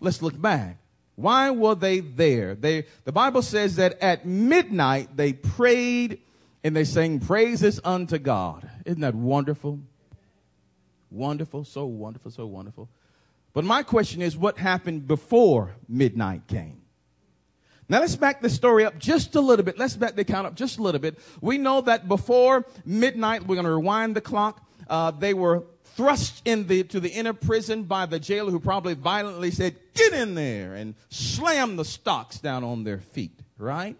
Let's 0.00 0.20
look 0.20 0.38
back. 0.38 0.76
Why 1.16 1.50
were 1.50 1.74
they 1.74 2.00
there? 2.00 2.54
They, 2.54 2.86
the 3.04 3.12
Bible 3.12 3.42
says 3.42 3.76
that 3.76 4.00
at 4.00 4.26
midnight 4.26 5.16
they 5.16 5.32
prayed 5.32 6.20
and 6.62 6.76
they 6.76 6.84
sang 6.84 7.18
praises 7.18 7.80
unto 7.82 8.18
God. 8.18 8.68
Isn't 8.84 9.00
that 9.00 9.14
wonderful? 9.14 9.80
Wonderful, 11.10 11.64
so 11.64 11.86
wonderful, 11.86 12.30
so 12.30 12.46
wonderful. 12.46 12.88
But 13.54 13.64
my 13.64 13.82
question 13.82 14.22
is 14.22 14.36
what 14.36 14.58
happened 14.58 15.08
before 15.08 15.74
midnight 15.88 16.46
came? 16.46 16.82
Now 17.88 18.00
let's 18.00 18.16
back 18.16 18.42
the 18.42 18.50
story 18.50 18.84
up 18.84 18.98
just 18.98 19.34
a 19.34 19.40
little 19.40 19.64
bit. 19.64 19.78
Let's 19.78 19.96
back 19.96 20.14
the 20.14 20.24
count 20.24 20.46
up 20.46 20.54
just 20.54 20.78
a 20.78 20.82
little 20.82 21.00
bit. 21.00 21.18
We 21.40 21.56
know 21.56 21.80
that 21.82 22.06
before 22.06 22.66
midnight, 22.84 23.46
we're 23.46 23.56
going 23.56 23.64
to 23.64 23.74
rewind 23.74 24.14
the 24.14 24.20
clock. 24.20 24.66
Uh, 24.88 25.10
they 25.10 25.32
were 25.32 25.64
thrust 25.84 26.42
in 26.44 26.66
the, 26.66 26.82
the 26.82 27.08
inner 27.08 27.32
prison 27.32 27.84
by 27.84 28.04
the 28.06 28.20
jailer 28.20 28.50
who 28.50 28.60
probably 28.60 28.94
violently 28.94 29.50
said, 29.50 29.74
get 29.94 30.12
in 30.12 30.34
there 30.34 30.74
and 30.74 30.94
slam 31.08 31.76
the 31.76 31.84
stocks 31.84 32.38
down 32.38 32.62
on 32.62 32.84
their 32.84 32.98
feet, 32.98 33.40
right? 33.56 33.96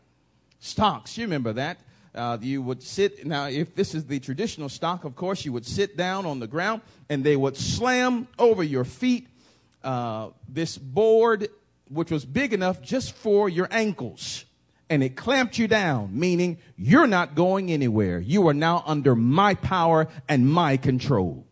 Stocks, 0.60 1.16
you 1.16 1.24
remember 1.24 1.54
that. 1.54 1.78
Uh, 2.18 2.36
you 2.40 2.60
would 2.60 2.82
sit, 2.82 3.24
now 3.24 3.46
if 3.46 3.76
this 3.76 3.94
is 3.94 4.06
the 4.06 4.18
traditional 4.18 4.68
stock, 4.68 5.04
of 5.04 5.14
course, 5.14 5.44
you 5.44 5.52
would 5.52 5.64
sit 5.64 5.96
down 5.96 6.26
on 6.26 6.40
the 6.40 6.48
ground 6.48 6.82
and 7.08 7.22
they 7.22 7.36
would 7.36 7.56
slam 7.56 8.26
over 8.40 8.64
your 8.64 8.84
feet 8.84 9.28
uh, 9.84 10.30
this 10.48 10.76
board 10.76 11.48
which 11.88 12.10
was 12.10 12.24
big 12.24 12.52
enough 12.52 12.82
just 12.82 13.14
for 13.14 13.48
your 13.48 13.68
ankles. 13.70 14.44
And 14.90 15.02
it 15.02 15.16
clamped 15.16 15.58
you 15.58 15.68
down, 15.68 16.18
meaning 16.18 16.58
you're 16.76 17.06
not 17.06 17.34
going 17.34 17.70
anywhere. 17.70 18.18
You 18.18 18.48
are 18.48 18.54
now 18.54 18.82
under 18.86 19.14
my 19.14 19.54
power 19.54 20.08
and 20.28 20.50
my 20.50 20.76
control. 20.76 21.46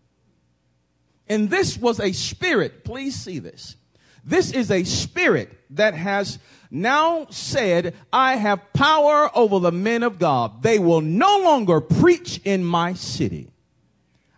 And 1.28 1.50
this 1.50 1.76
was 1.76 2.00
a 2.00 2.12
spirit, 2.12 2.85
please 2.85 3.14
see 3.14 3.38
this. 3.38 3.76
This 4.25 4.52
is 4.52 4.70
a 4.70 4.85
spirit 4.85 5.56
that 5.70 5.94
has 5.94 6.38
now 6.70 7.26
said, 7.30 7.94
I 8.12 8.37
have 8.37 8.73
power 8.73 9.30
over 9.37 9.58
the 9.58 9.73
men 9.73 10.02
of 10.02 10.18
God. 10.18 10.62
They 10.62 10.78
will 10.78 11.00
no 11.00 11.38
longer 11.38 11.80
preach 11.80 12.40
in 12.44 12.64
my 12.64 12.94
city. 12.94 13.50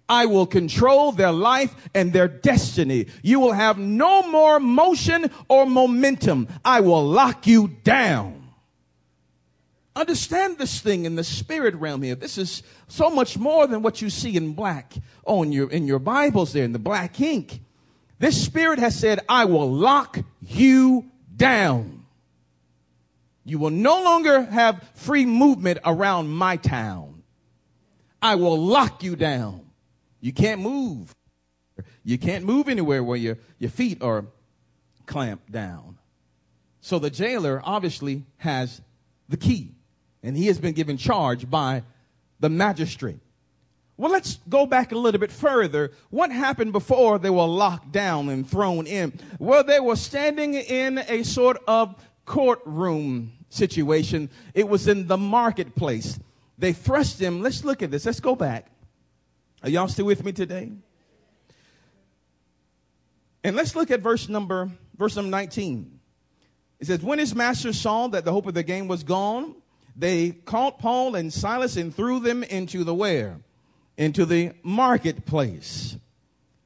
I 0.09 0.27
will 0.27 0.47
control 0.47 1.13
their 1.13 1.33
life 1.33 1.75
and 1.95 2.13
their 2.13 2.29
destiny. 2.29 3.07
You 3.23 3.41
will 3.41 3.53
have 3.53 3.79
no 3.79 4.23
more 4.29 4.59
motion 4.59 5.31
or 5.49 5.67
momentum. 5.67 6.49
I 6.65 6.81
will 6.81 7.05
lock 7.05 7.47
you 7.47 7.69
down. 7.85 8.39
Understand 9.95 10.59
this 10.59 10.81
thing 10.81 11.05
in 11.05 11.17
the 11.17 11.25
spirit 11.25 11.75
realm 11.75 12.03
here. 12.03 12.15
This 12.15 12.39
is 12.39 12.63
so 12.87 13.11
much 13.11 13.37
more 13.37 13.67
than 13.67 13.83
what 13.83 14.01
you 14.01 14.09
see 14.09 14.37
in 14.37 14.53
black 14.53 14.95
on 15.25 15.53
your, 15.53 15.69
in 15.71 15.87
your 15.87 15.99
Bibles 15.99 16.53
there 16.53 16.65
in 16.65 16.73
the 16.73 16.79
black 16.79 17.21
ink. 17.21 17.61
This 18.19 18.43
spirit 18.43 18.79
has 18.79 18.99
said, 18.99 19.21
I 19.29 19.45
will 19.45 19.71
lock 19.71 20.19
you 20.41 21.11
down. 21.37 21.98
You 23.49 23.59
will 23.59 23.71
no 23.71 24.03
longer 24.03 24.43
have 24.43 24.87
free 24.93 25.25
movement 25.25 25.79
around 25.83 26.29
my 26.29 26.59
town. 26.59 27.23
I 28.21 28.35
will 28.35 28.59
lock 28.59 29.03
you 29.03 29.17
down. 29.17 29.63
You 30.21 30.35
can't 30.35 30.61
move. 30.61 31.15
You 32.05 32.19
can't 32.19 32.45
move 32.45 32.69
anywhere 32.69 33.03
where 33.03 33.17
your, 33.17 33.39
your 33.59 33.71
feet 33.71 34.03
are 34.03 34.27
clamped 35.07 35.51
down. 35.51 35.97
So 36.83 36.99
the 36.99 37.09
jailer 37.09 37.63
obviously 37.65 38.27
has 38.37 38.83
the 39.31 39.39
key, 39.39 39.73
and 40.23 40.37
he 40.37 40.49
has 40.49 40.59
been 40.59 40.75
given 40.75 40.99
charge 40.99 41.49
by 41.49 41.85
the 42.41 42.51
magistrate. 42.51 43.21
Well, 43.97 44.13
let's 44.13 44.41
go 44.51 44.67
back 44.67 44.93
a 44.93 44.99
little 44.99 45.21
bit 45.21 45.33
further. 45.33 45.93
What 46.11 46.31
happened 46.31 46.73
before 46.73 47.19
they 47.19 47.31
were 47.31 47.47
locked 47.47 47.93
down 47.93 48.29
and 48.29 48.47
thrown 48.47 48.87
in? 48.87 49.19
Well, 49.39 49.65
they 49.65 49.81
were 49.81 49.97
standing 49.97 50.53
in 50.53 50.99
a 50.99 51.23
sort 51.23 51.57
of 51.67 51.95
courtroom 52.27 53.33
situation. 53.49 54.31
It 54.55 54.69
was 54.69 54.89
in 54.89 55.07
the 55.07 55.17
marketplace. 55.17 56.19
They 56.59 56.73
thrust 56.73 57.21
him. 57.21 57.43
Let's 57.43 57.65
look 57.65 57.83
at 57.83 57.91
this. 57.91 58.07
Let's 58.07 58.21
go 58.21 58.35
back. 58.35 58.67
Are 59.63 59.71
y'all 59.71 59.89
still 59.89 60.07
with 60.07 60.25
me 60.25 60.33
today? 60.33 60.73
And 63.45 63.57
let's 63.57 63.75
look 63.75 63.91
at 63.91 64.01
verse 64.01 64.29
number 64.29 64.71
verse 64.97 65.17
number 65.17 65.31
19. 65.31 65.99
It 66.81 66.87
says, 66.87 67.03
When 67.03 67.19
his 67.19 67.35
master 67.35 67.73
saw 67.73 68.09
that 68.09 68.25
the 68.25 68.33
hope 68.33 68.47
of 68.47 68.55
the 68.55 68.63
game 68.63 68.89
was 68.89 69.03
gone, 69.05 69.55
they 69.97 70.31
caught 70.31 70.79
Paul 70.79 71.15
and 71.15 71.33
Silas 71.33 71.77
and 71.77 71.95
threw 71.95 72.21
them 72.21 72.43
into 72.43 72.85
the 72.85 72.95
where? 72.95 73.39
Into 73.97 74.25
the 74.25 74.53
marketplace. 74.63 75.97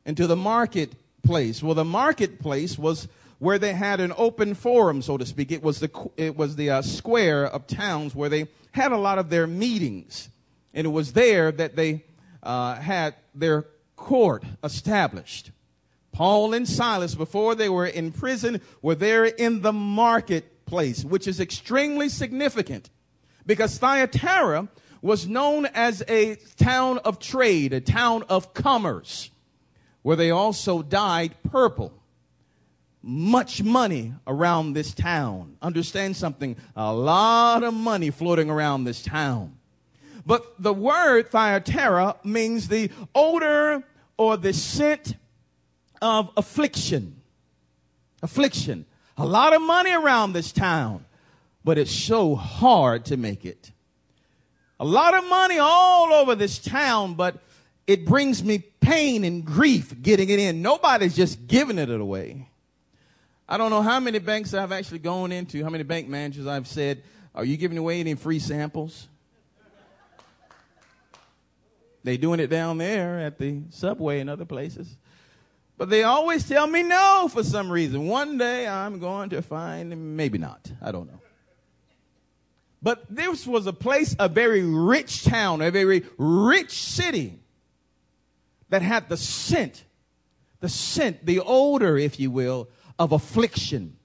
Into 0.05 0.27
the 0.27 0.37
marketplace. 0.37 1.63
Well, 1.63 1.75
the 1.75 1.85
marketplace 1.85 2.79
was 2.79 3.09
where 3.43 3.59
they 3.59 3.73
had 3.73 3.99
an 3.99 4.13
open 4.17 4.55
forum, 4.55 5.03
so 5.03 5.19
to 5.19 5.27
speak. 5.27 5.51
It 5.51 5.65
was 5.65 5.81
the, 5.81 5.91
it 6.17 6.37
was 6.37 6.55
the 6.55 6.71
uh, 6.71 6.81
square 6.81 7.45
of 7.45 7.67
towns 7.67 8.15
where 8.15 8.29
they 8.29 8.47
had 8.71 8.93
a 8.93 8.97
lot 8.97 9.19
of 9.19 9.31
their 9.31 9.49
meetings. 9.49 10.29
And 10.73 10.87
it 10.87 10.91
was 10.91 11.13
there 11.13 11.51
that 11.51 11.75
they 11.75 12.05
uh, 12.41 12.77
had 12.77 13.17
their 13.35 13.67
court 13.97 14.45
established. 14.63 15.51
Paul 16.13 16.55
and 16.55 16.69
Silas, 16.69 17.17
before 17.17 17.57
they 17.57 17.69
were 17.69 17.85
in 17.85 18.13
prison, 18.13 18.61
were 18.81 18.95
there 18.95 19.25
in 19.25 19.63
the 19.63 19.73
marketplace, 19.73 21.05
which 21.05 21.27
is 21.27 21.41
extremely 21.41 22.09
significant 22.09 22.91
because 23.45 23.77
Thyatira 23.77 24.69
was 25.01 25.27
known 25.27 25.67
as 25.67 26.05
a 26.07 26.37
town 26.59 26.99
of 26.99 27.19
trade, 27.19 27.73
a 27.73 27.81
town 27.81 28.23
of 28.29 28.55
commerce, 28.55 29.33
where 30.03 30.15
they 30.15 30.31
also 30.31 30.81
dyed 30.81 31.35
purple. 31.51 31.93
Much 33.03 33.63
money 33.63 34.15
around 34.27 34.75
this 34.75 34.95
town. 34.95 35.57
Understand 35.61 36.17
something? 36.17 36.57
A 36.77 36.93
lot 36.93 37.65
of 37.65 37.75
money 37.75 38.11
floating 38.11 38.49
around 38.49 38.85
this 38.85 39.03
town. 39.03 39.57
But 40.25 40.63
the 40.63 40.73
word 40.73 41.31
Thyatira 41.31 42.17
means 42.23 42.69
the 42.69 42.91
odor 43.15 43.83
or 44.17 44.37
the 44.37 44.53
scent 44.53 45.17
of 46.01 46.31
affliction. 46.37 47.21
Affliction. 48.23 48.87
A 49.17 49.27
lot 49.27 49.53
of 49.53 49.61
money 49.63 49.93
around 49.93 50.33
this 50.33 50.53
town, 50.53 51.05
but 51.65 51.79
it's 51.79 51.91
so 51.91 52.35
hard 52.35 53.05
to 53.07 53.17
make 53.17 53.45
it. 53.45 53.73
A 54.79 54.85
lot 54.85 55.15
of 55.15 55.29
money 55.29 55.59
all 55.59 56.13
over 56.13 56.35
this 56.35 56.59
town, 56.59 57.15
but 57.15 57.37
it 57.87 58.07
brings 58.07 58.43
me 58.43 58.59
pain 58.81 59.25
and 59.25 59.45
grief 59.45 60.01
getting 60.03 60.29
it 60.29 60.39
in. 60.39 60.63
Nobody's 60.63 61.15
just 61.15 61.47
giving 61.47 61.79
it 61.79 61.91
away. 61.91 62.49
I 63.53 63.59
don't 63.59 63.69
know 63.69 63.83
how 63.83 64.01
many 64.01 64.19
banks 64.19 64.55
I've 64.55 64.73
actually 64.73 65.01
gone 65.01 65.31
into, 65.31 65.63
how 65.63 65.69
many 65.69 65.85
bank 65.85 66.09
managers 66.09 66.47
I've 66.47 66.67
said, 66.67 67.03
Are 67.35 67.45
you 67.45 67.59
giving 67.59 67.77
away 67.77 68.01
any 68.01 68.15
free 68.15 68.39
samples? 68.39 69.09
They 72.03 72.17
doing 72.17 72.41
it 72.41 72.47
down 72.47 72.79
there 72.79 73.21
at 73.21 73.37
the 73.37 73.61
subway 73.69 74.21
and 74.21 74.31
other 74.31 74.47
places. 74.47 74.97
But 75.77 75.91
they 75.91 76.03
always 76.03 76.49
tell 76.49 76.67
me 76.67 76.83
no 76.83 77.29
for 77.31 77.45
some 77.45 77.71
reason. 77.71 78.07
One 78.07 78.39
day 78.39 78.67
I'm 78.67 78.99
going 78.99 79.29
to 79.29 79.43
find, 79.43 80.17
maybe 80.17 80.39
not. 80.39 80.73
I 80.81 80.91
don't 80.91 81.09
know. 81.09 81.21
But 82.81 83.05
this 83.15 83.47
was 83.47 83.67
a 83.67 83.75
place, 83.75 84.17
a 84.19 84.31
very 84.31 84.63
rich 84.63 85.25
town, 85.25 85.61
a 85.61 85.71
very 85.71 86.07
rich 86.17 86.71
city 86.71 87.39
that 88.71 88.81
had 88.81 89.11
the 89.11 89.19
scent, 89.19 89.85
the 90.61 90.71
scent, 90.71 91.27
the 91.27 91.43
odor, 91.45 91.99
if 91.99 92.19
you 92.19 92.31
will, 92.31 92.71
of 93.03 93.11
affliction, 93.11 93.97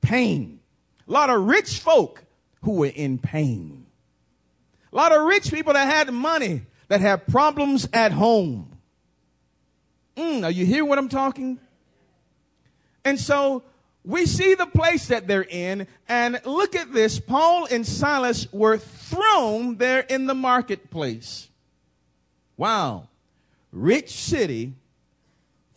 pain. 0.00 0.60
A 1.08 1.12
lot 1.12 1.28
of 1.28 1.42
rich 1.42 1.80
folk 1.80 2.24
who 2.62 2.76
were 2.76 2.92
in 2.94 3.18
pain. 3.18 3.86
A 4.92 4.96
lot 4.96 5.10
of 5.10 5.24
rich 5.24 5.50
people 5.50 5.72
that 5.72 5.86
had 5.86 6.14
money 6.14 6.62
that 6.86 7.00
have 7.00 7.26
problems 7.26 7.88
at 7.92 8.12
home. 8.12 8.78
Mm, 10.16 10.44
are 10.44 10.52
you 10.52 10.64
hearing 10.64 10.88
what 10.88 10.98
I'm 10.98 11.08
talking? 11.08 11.58
And 13.04 13.18
so 13.18 13.64
we 14.04 14.24
see 14.24 14.54
the 14.54 14.66
place 14.66 15.08
that 15.08 15.26
they're 15.26 15.42
in, 15.42 15.88
and 16.08 16.40
look 16.44 16.76
at 16.76 16.92
this. 16.92 17.18
Paul 17.18 17.66
and 17.68 17.84
Silas 17.84 18.46
were 18.52 18.78
thrown 18.78 19.78
there 19.78 20.00
in 20.00 20.26
the 20.26 20.34
marketplace. 20.34 21.48
Wow. 22.56 23.08
Rich 23.72 24.12
city, 24.12 24.74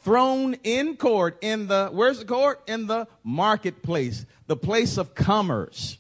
thrown 0.07 0.53
in 0.63 0.95
court 0.95 1.37
in 1.41 1.67
the, 1.67 1.89
where's 1.91 2.19
the 2.19 2.23
court? 2.23 2.61
In 2.65 2.87
the 2.87 3.09
marketplace, 3.25 4.25
the 4.47 4.55
place 4.55 4.97
of 4.97 5.13
commerce 5.13 5.97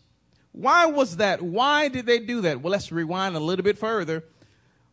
Why 0.53 0.85
was 0.85 1.17
that? 1.17 1.41
Why 1.41 1.89
did 1.89 2.05
they 2.05 2.19
do 2.19 2.39
that? 2.41 2.61
Well, 2.61 2.71
let's 2.71 2.89
rewind 2.89 3.35
a 3.35 3.41
little 3.41 3.63
bit 3.63 3.77
further. 3.77 4.23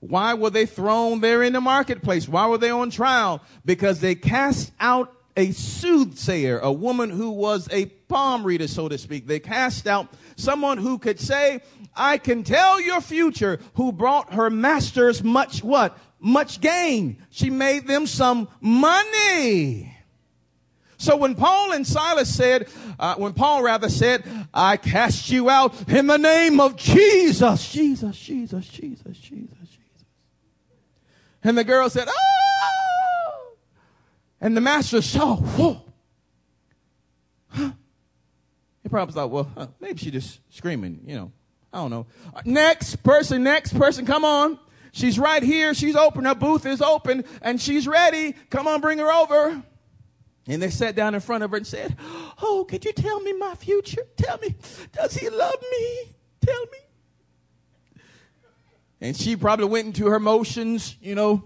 Why 0.01 0.35
were 0.35 0.51
they 0.51 0.67
thrown 0.67 1.21
there 1.21 1.45
in 1.45 1.53
the 1.53 1.61
marketplace? 1.61 2.29
Why 2.29 2.49
were 2.49 2.59
they 2.59 2.71
on 2.71 2.91
trial? 2.91 3.41
Because 3.65 4.01
they 4.01 4.17
cast 4.17 4.73
out 4.81 5.15
a 5.37 5.53
soothsayer, 5.53 6.59
a 6.59 6.73
woman 6.73 7.11
who 7.11 7.31
was 7.31 7.69
a 7.71 7.87
palm 7.87 8.43
reader, 8.43 8.67
so 8.67 8.89
to 8.89 8.99
speak. 8.99 9.29
They 9.29 9.39
cast 9.39 9.87
out 9.87 10.09
someone 10.35 10.79
who 10.79 10.99
could 10.99 11.21
say, 11.21 11.61
I 11.95 12.19
can 12.19 12.43
tell 12.43 12.81
your 12.81 13.01
future, 13.01 13.61
who 13.75 13.93
brought 13.93 14.35
her 14.35 14.51
masters 14.51 15.23
much 15.23 15.63
what? 15.63 15.97
Much 16.25 16.59
gain. 16.63 17.19
She 17.29 17.51
made 17.51 17.87
them 17.87 18.07
some 18.07 18.49
money. 18.59 19.95
So 20.97 21.17
when 21.17 21.35
Paul 21.35 21.73
and 21.73 21.87
Silas 21.87 22.35
said, 22.35 22.67
uh, 22.99 23.17
when 23.17 23.35
Paul 23.35 23.63
rather 23.63 23.91
said, 23.91 24.25
I 24.55 24.79
cast 24.79 25.29
you 25.29 25.51
out 25.51 25.87
in 25.87 26.07
the 26.07 26.17
name 26.17 26.61
of 26.61 26.77
Jesus, 26.77 27.71
Jesus, 27.71 28.19
Jesus, 28.19 28.67
Jesus, 28.67 29.19
Jesus, 29.19 29.19
Jesus. 29.19 29.79
And 31.43 31.59
the 31.59 31.65
girl 31.65 31.91
said, 31.91 32.09
oh! 32.09 33.57
And 34.41 34.57
the 34.57 34.63
master 34.63 35.03
saw, 35.03 35.37
whoa. 35.37 35.83
He 37.55 38.89
probably 38.89 39.13
thought, 39.13 39.31
well, 39.31 39.51
huh, 39.55 39.67
maybe 39.79 39.99
she 39.99 40.11
just 40.11 40.41
screaming, 40.49 41.01
you 41.05 41.17
know. 41.17 41.33
I 41.71 41.79
don't 41.79 41.91
know. 41.91 42.07
Uh, 42.35 42.41
next 42.47 43.03
person, 43.03 43.43
next 43.43 43.77
person, 43.77 44.07
come 44.07 44.25
on. 44.25 44.59
She's 44.95 45.19
right 45.19 45.43
here. 45.43 45.75
She's 45.75 45.97
open. 45.97 46.25
Her 46.25 46.37
booth 46.37 46.65
is 46.67 46.81
open 46.81 47.25
and 47.43 47.61
she's 47.61 47.89
ready. 47.89 48.33
Come 48.49 48.69
on, 48.69 48.81
bring 48.81 48.99
her 48.99 49.11
over. 49.11 49.61
And 50.47 50.63
they 50.63 50.71
sat 50.71 50.95
down 50.95 51.17
in 51.17 51.21
front 51.21 51.43
of 51.43 51.51
her 51.51 51.57
and 51.57 51.67
said, 51.67 51.97
Oh, 52.41 52.65
could 52.69 52.85
you 52.85 52.93
tell 52.93 53.19
me 53.21 53.33
my 53.33 53.57
future? 53.57 54.03
Tell 54.17 54.39
me, 54.39 54.55
does 54.93 55.17
he 55.17 55.29
love 55.29 55.57
me? 55.69 56.15
Tell 56.47 56.61
me. 56.61 56.79
And 59.01 59.17
she 59.17 59.35
probably 59.35 59.67
went 59.67 59.87
into 59.87 60.07
her 60.07 60.21
motions, 60.21 60.95
you 61.03 61.17
know, 61.17 61.43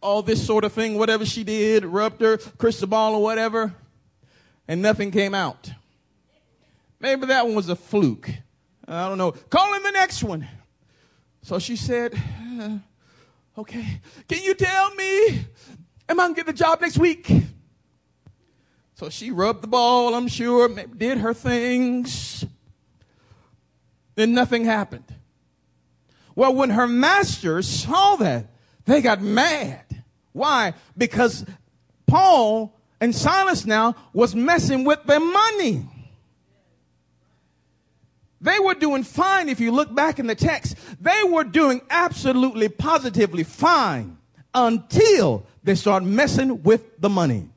all 0.00 0.20
this 0.20 0.44
sort 0.44 0.64
of 0.64 0.72
thing, 0.72 0.98
whatever 0.98 1.24
she 1.24 1.44
did, 1.44 1.84
rubbed 1.84 2.22
her 2.22 2.38
crystal 2.38 2.88
ball 2.88 3.14
or 3.14 3.22
whatever, 3.22 3.72
and 4.66 4.82
nothing 4.82 5.12
came 5.12 5.32
out. 5.32 5.70
Maybe 6.98 7.26
that 7.26 7.46
one 7.46 7.54
was 7.54 7.68
a 7.68 7.76
fluke. 7.76 8.30
I 8.88 9.08
don't 9.08 9.16
know. 9.16 9.30
Call 9.30 9.74
in 9.74 9.84
the 9.84 9.92
next 9.92 10.24
one. 10.24 10.48
So 11.42 11.58
she 11.58 11.76
said, 11.76 12.14
uh, 12.60 12.78
Okay, 13.58 14.00
can 14.28 14.42
you 14.42 14.54
tell 14.54 14.94
me 14.94 15.44
Am 16.08 16.20
I 16.20 16.28
to 16.28 16.34
get 16.34 16.46
the 16.46 16.52
job 16.52 16.80
next 16.80 16.98
week? 16.98 17.30
So 18.94 19.08
she 19.08 19.30
rubbed 19.30 19.62
the 19.62 19.66
ball, 19.68 20.14
I'm 20.14 20.28
sure, 20.28 20.68
did 20.68 21.18
her 21.18 21.34
things. 21.34 22.44
Then 24.14 24.34
nothing 24.34 24.64
happened. 24.64 25.06
Well, 26.34 26.54
when 26.54 26.70
her 26.70 26.86
masters 26.86 27.66
saw 27.66 28.16
that, 28.16 28.46
they 28.84 29.00
got 29.00 29.22
mad. 29.22 30.04
Why? 30.32 30.74
Because 30.96 31.46
Paul 32.06 32.78
and 33.00 33.14
Silas 33.14 33.64
now 33.64 33.96
was 34.12 34.34
messing 34.34 34.84
with 34.84 35.02
their 35.04 35.20
money. 35.20 35.86
They 38.42 38.58
were 38.58 38.74
doing 38.74 39.04
fine 39.04 39.48
if 39.48 39.60
you 39.60 39.70
look 39.70 39.94
back 39.94 40.18
in 40.18 40.26
the 40.26 40.34
text. 40.34 40.76
They 41.00 41.22
were 41.22 41.44
doing 41.44 41.80
absolutely 41.88 42.68
positively 42.68 43.44
fine 43.44 44.18
until 44.52 45.46
they 45.62 45.76
start 45.76 46.02
messing 46.02 46.62
with 46.64 47.00
the 47.00 47.08
money. 47.08 47.48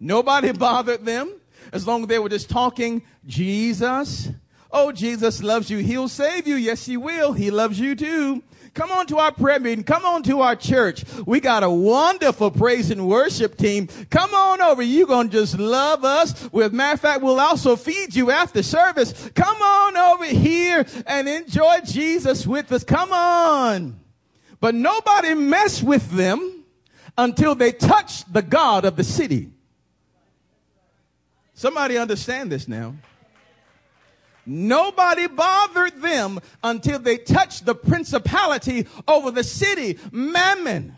Nobody 0.00 0.52
bothered 0.58 1.04
them 1.04 1.34
as 1.70 1.86
long 1.86 2.02
as 2.02 2.08
they 2.08 2.18
were 2.18 2.30
just 2.30 2.48
talking 2.48 3.02
Jesus. 3.26 4.30
Oh, 4.72 4.90
Jesus 4.90 5.42
loves 5.42 5.70
you. 5.70 5.78
He'll 5.78 6.08
save 6.08 6.46
you. 6.46 6.56
Yes, 6.56 6.86
he 6.86 6.96
will. 6.96 7.32
He 7.32 7.50
loves 7.50 7.78
you 7.78 7.94
too. 7.94 8.42
Come 8.74 8.90
on 8.90 9.06
to 9.08 9.18
our 9.18 9.32
prayer 9.32 9.60
meeting. 9.60 9.84
Come 9.84 10.06
on 10.06 10.22
to 10.22 10.40
our 10.40 10.56
church. 10.56 11.04
We 11.26 11.40
got 11.40 11.62
a 11.62 11.68
wonderful 11.68 12.50
praise 12.50 12.90
and 12.90 13.06
worship 13.06 13.58
team. 13.58 13.88
Come 14.08 14.32
on 14.32 14.62
over. 14.62 14.82
You're 14.82 15.06
going 15.06 15.28
to 15.28 15.40
just 15.40 15.58
love 15.58 16.06
us. 16.06 16.50
With 16.52 16.72
matter 16.72 16.94
of 16.94 17.00
fact, 17.00 17.22
we'll 17.22 17.38
also 17.38 17.76
feed 17.76 18.14
you 18.14 18.30
after 18.30 18.62
service. 18.62 19.30
Come 19.34 19.60
on 19.60 19.96
over 19.98 20.24
here 20.24 20.86
and 21.06 21.28
enjoy 21.28 21.80
Jesus 21.84 22.46
with 22.46 22.72
us. 22.72 22.82
Come 22.82 23.12
on. 23.12 24.00
But 24.58 24.74
nobody 24.74 25.34
mess 25.34 25.82
with 25.82 26.10
them 26.10 26.64
until 27.18 27.54
they 27.54 27.72
touch 27.72 28.24
the 28.32 28.42
God 28.42 28.86
of 28.86 28.96
the 28.96 29.04
city. 29.04 29.50
Somebody 31.52 31.98
understand 31.98 32.50
this 32.50 32.66
now. 32.66 32.94
Nobody 34.44 35.26
bothered 35.28 36.00
them 36.02 36.40
until 36.64 36.98
they 36.98 37.16
touched 37.16 37.64
the 37.64 37.74
principality 37.74 38.86
over 39.06 39.30
the 39.30 39.44
city, 39.44 39.98
Mammon. 40.10 40.96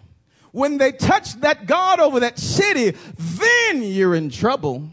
When 0.52 0.78
they 0.78 0.92
touched 0.92 1.40
that 1.40 1.66
God 1.66 2.00
over 2.00 2.20
that 2.20 2.38
city, 2.38 2.96
then 3.18 3.82
you're 3.82 4.14
in 4.14 4.30
trouble. 4.30 4.88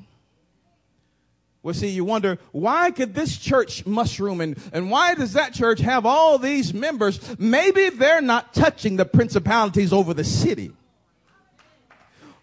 Well, 1.64 1.76
see, 1.76 1.90
you 1.90 2.04
wonder, 2.04 2.40
why 2.52 2.90
could 2.90 3.14
this 3.14 3.38
church 3.38 3.86
mushroom 3.86 4.42
and, 4.42 4.58
and 4.74 4.90
why 4.90 5.14
does 5.14 5.34
that 5.34 5.54
church 5.54 5.80
have 5.80 6.08
all 6.08 6.40
these 6.40 6.74
members? 6.74 7.20
Maybe 7.38 7.90
they're 7.90 8.22
not 8.22 8.56
touching 8.56 8.96
the 8.96 9.06
principalities 9.06 9.94
over 9.94 10.16
the 10.16 10.24
city. 10.24 10.72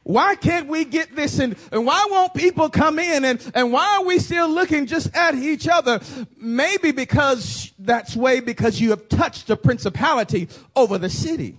Why 0.09 0.37
can't 0.37 0.69
we 0.69 0.87
get 0.87 1.15
this 1.15 1.39
and, 1.39 1.55
and 1.71 1.85
why 1.85 2.07
won't 2.09 2.33
people 2.33 2.71
come 2.71 2.99
in 2.99 3.27
and, 3.27 3.53
and 3.55 3.71
why 3.71 3.99
are 3.99 4.05
we 4.07 4.19
still 4.19 4.49
looking 4.49 4.87
just 4.87 5.15
at 5.15 5.35
each 5.35 5.69
other? 5.69 6.01
Maybe 6.39 6.93
because 6.93 7.75
that's 7.79 8.17
way 8.17 8.41
because 8.41 8.81
you 8.81 8.89
have 8.89 9.11
touched 9.11 9.49
the 9.49 9.57
principality 9.57 10.49
over 10.75 10.97
the 10.97 11.11
city 11.11 11.59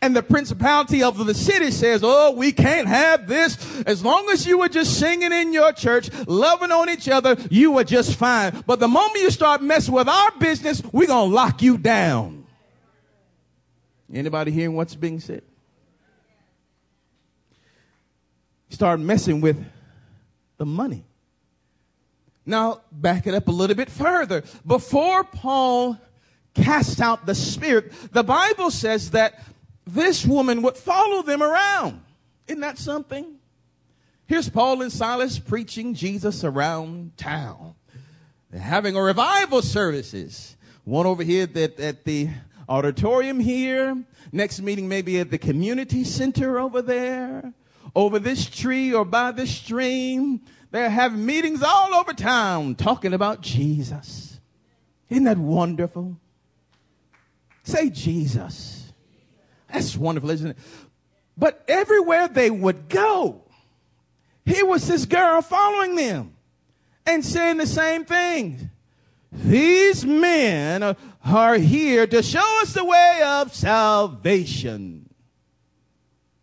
and 0.00 0.14
the 0.14 0.22
principality 0.22 1.02
of 1.02 1.26
the 1.26 1.34
city 1.34 1.72
says, 1.72 2.02
oh, 2.04 2.30
we 2.36 2.52
can't 2.52 2.86
have 2.86 3.26
this. 3.26 3.82
As 3.82 4.04
long 4.04 4.28
as 4.30 4.46
you 4.46 4.58
were 4.58 4.68
just 4.68 5.00
singing 5.00 5.32
in 5.32 5.52
your 5.52 5.72
church, 5.72 6.10
loving 6.28 6.70
on 6.70 6.88
each 6.88 7.08
other, 7.08 7.36
you 7.50 7.72
were 7.72 7.82
just 7.82 8.14
fine. 8.14 8.62
But 8.64 8.78
the 8.78 8.86
moment 8.86 9.16
you 9.16 9.32
start 9.32 9.60
messing 9.60 9.94
with 9.94 10.08
our 10.08 10.30
business, 10.38 10.84
we're 10.92 11.08
going 11.08 11.30
to 11.30 11.34
lock 11.34 11.62
you 11.62 11.78
down. 11.78 12.46
Anybody 14.14 14.52
hearing 14.52 14.76
what's 14.76 14.94
being 14.94 15.18
said? 15.18 15.42
Start 18.70 19.00
messing 19.00 19.40
with 19.40 19.64
the 20.58 20.66
money. 20.66 21.04
Now, 22.44 22.80
back 22.90 23.26
it 23.26 23.34
up 23.34 23.48
a 23.48 23.52
little 23.52 23.76
bit 23.76 23.90
further. 23.90 24.42
Before 24.66 25.24
Paul 25.24 25.98
cast 26.54 27.00
out 27.00 27.26
the 27.26 27.34
spirit, 27.34 27.92
the 28.12 28.24
Bible 28.24 28.70
says 28.70 29.10
that 29.10 29.42
this 29.86 30.24
woman 30.24 30.62
would 30.62 30.76
follow 30.76 31.22
them 31.22 31.42
around. 31.42 32.00
Isn't 32.46 32.60
that 32.60 32.78
something? 32.78 33.36
Here's 34.26 34.48
Paul 34.48 34.82
and 34.82 34.92
Silas 34.92 35.38
preaching 35.38 35.94
Jesus 35.94 36.44
around 36.44 37.16
town. 37.16 37.74
They're 38.50 38.60
having 38.60 38.96
a 38.96 39.02
revival 39.02 39.62
services. 39.62 40.56
One 40.84 41.06
over 41.06 41.22
here 41.22 41.46
that 41.46 41.78
at 41.80 42.04
the 42.04 42.30
auditorium 42.68 43.40
here. 43.40 44.04
Next 44.32 44.60
meeting 44.60 44.88
maybe 44.88 45.20
at 45.20 45.30
the 45.30 45.38
community 45.38 46.04
center 46.04 46.58
over 46.58 46.82
there. 46.82 47.52
Over 47.98 48.20
this 48.20 48.48
tree 48.48 48.94
or 48.94 49.04
by 49.04 49.32
this 49.32 49.50
stream. 49.50 50.42
They're 50.70 50.88
having 50.88 51.26
meetings 51.26 51.64
all 51.64 51.92
over 51.96 52.12
town 52.12 52.76
talking 52.76 53.12
about 53.12 53.40
Jesus. 53.40 54.38
Isn't 55.10 55.24
that 55.24 55.36
wonderful? 55.36 56.16
Say 57.64 57.90
Jesus. 57.90 58.92
That's 59.72 59.96
wonderful, 59.96 60.30
isn't 60.30 60.50
it? 60.50 60.58
But 61.36 61.64
everywhere 61.66 62.28
they 62.28 62.50
would 62.50 62.88
go, 62.88 63.42
here 64.44 64.64
was 64.64 64.86
this 64.86 65.04
girl 65.04 65.42
following 65.42 65.96
them 65.96 66.36
and 67.04 67.24
saying 67.24 67.56
the 67.56 67.66
same 67.66 68.04
thing. 68.04 68.70
These 69.32 70.04
men 70.04 70.96
are 71.24 71.54
here 71.56 72.06
to 72.06 72.22
show 72.22 72.60
us 72.62 72.74
the 72.74 72.84
way 72.84 73.22
of 73.24 73.52
salvation. 73.52 75.12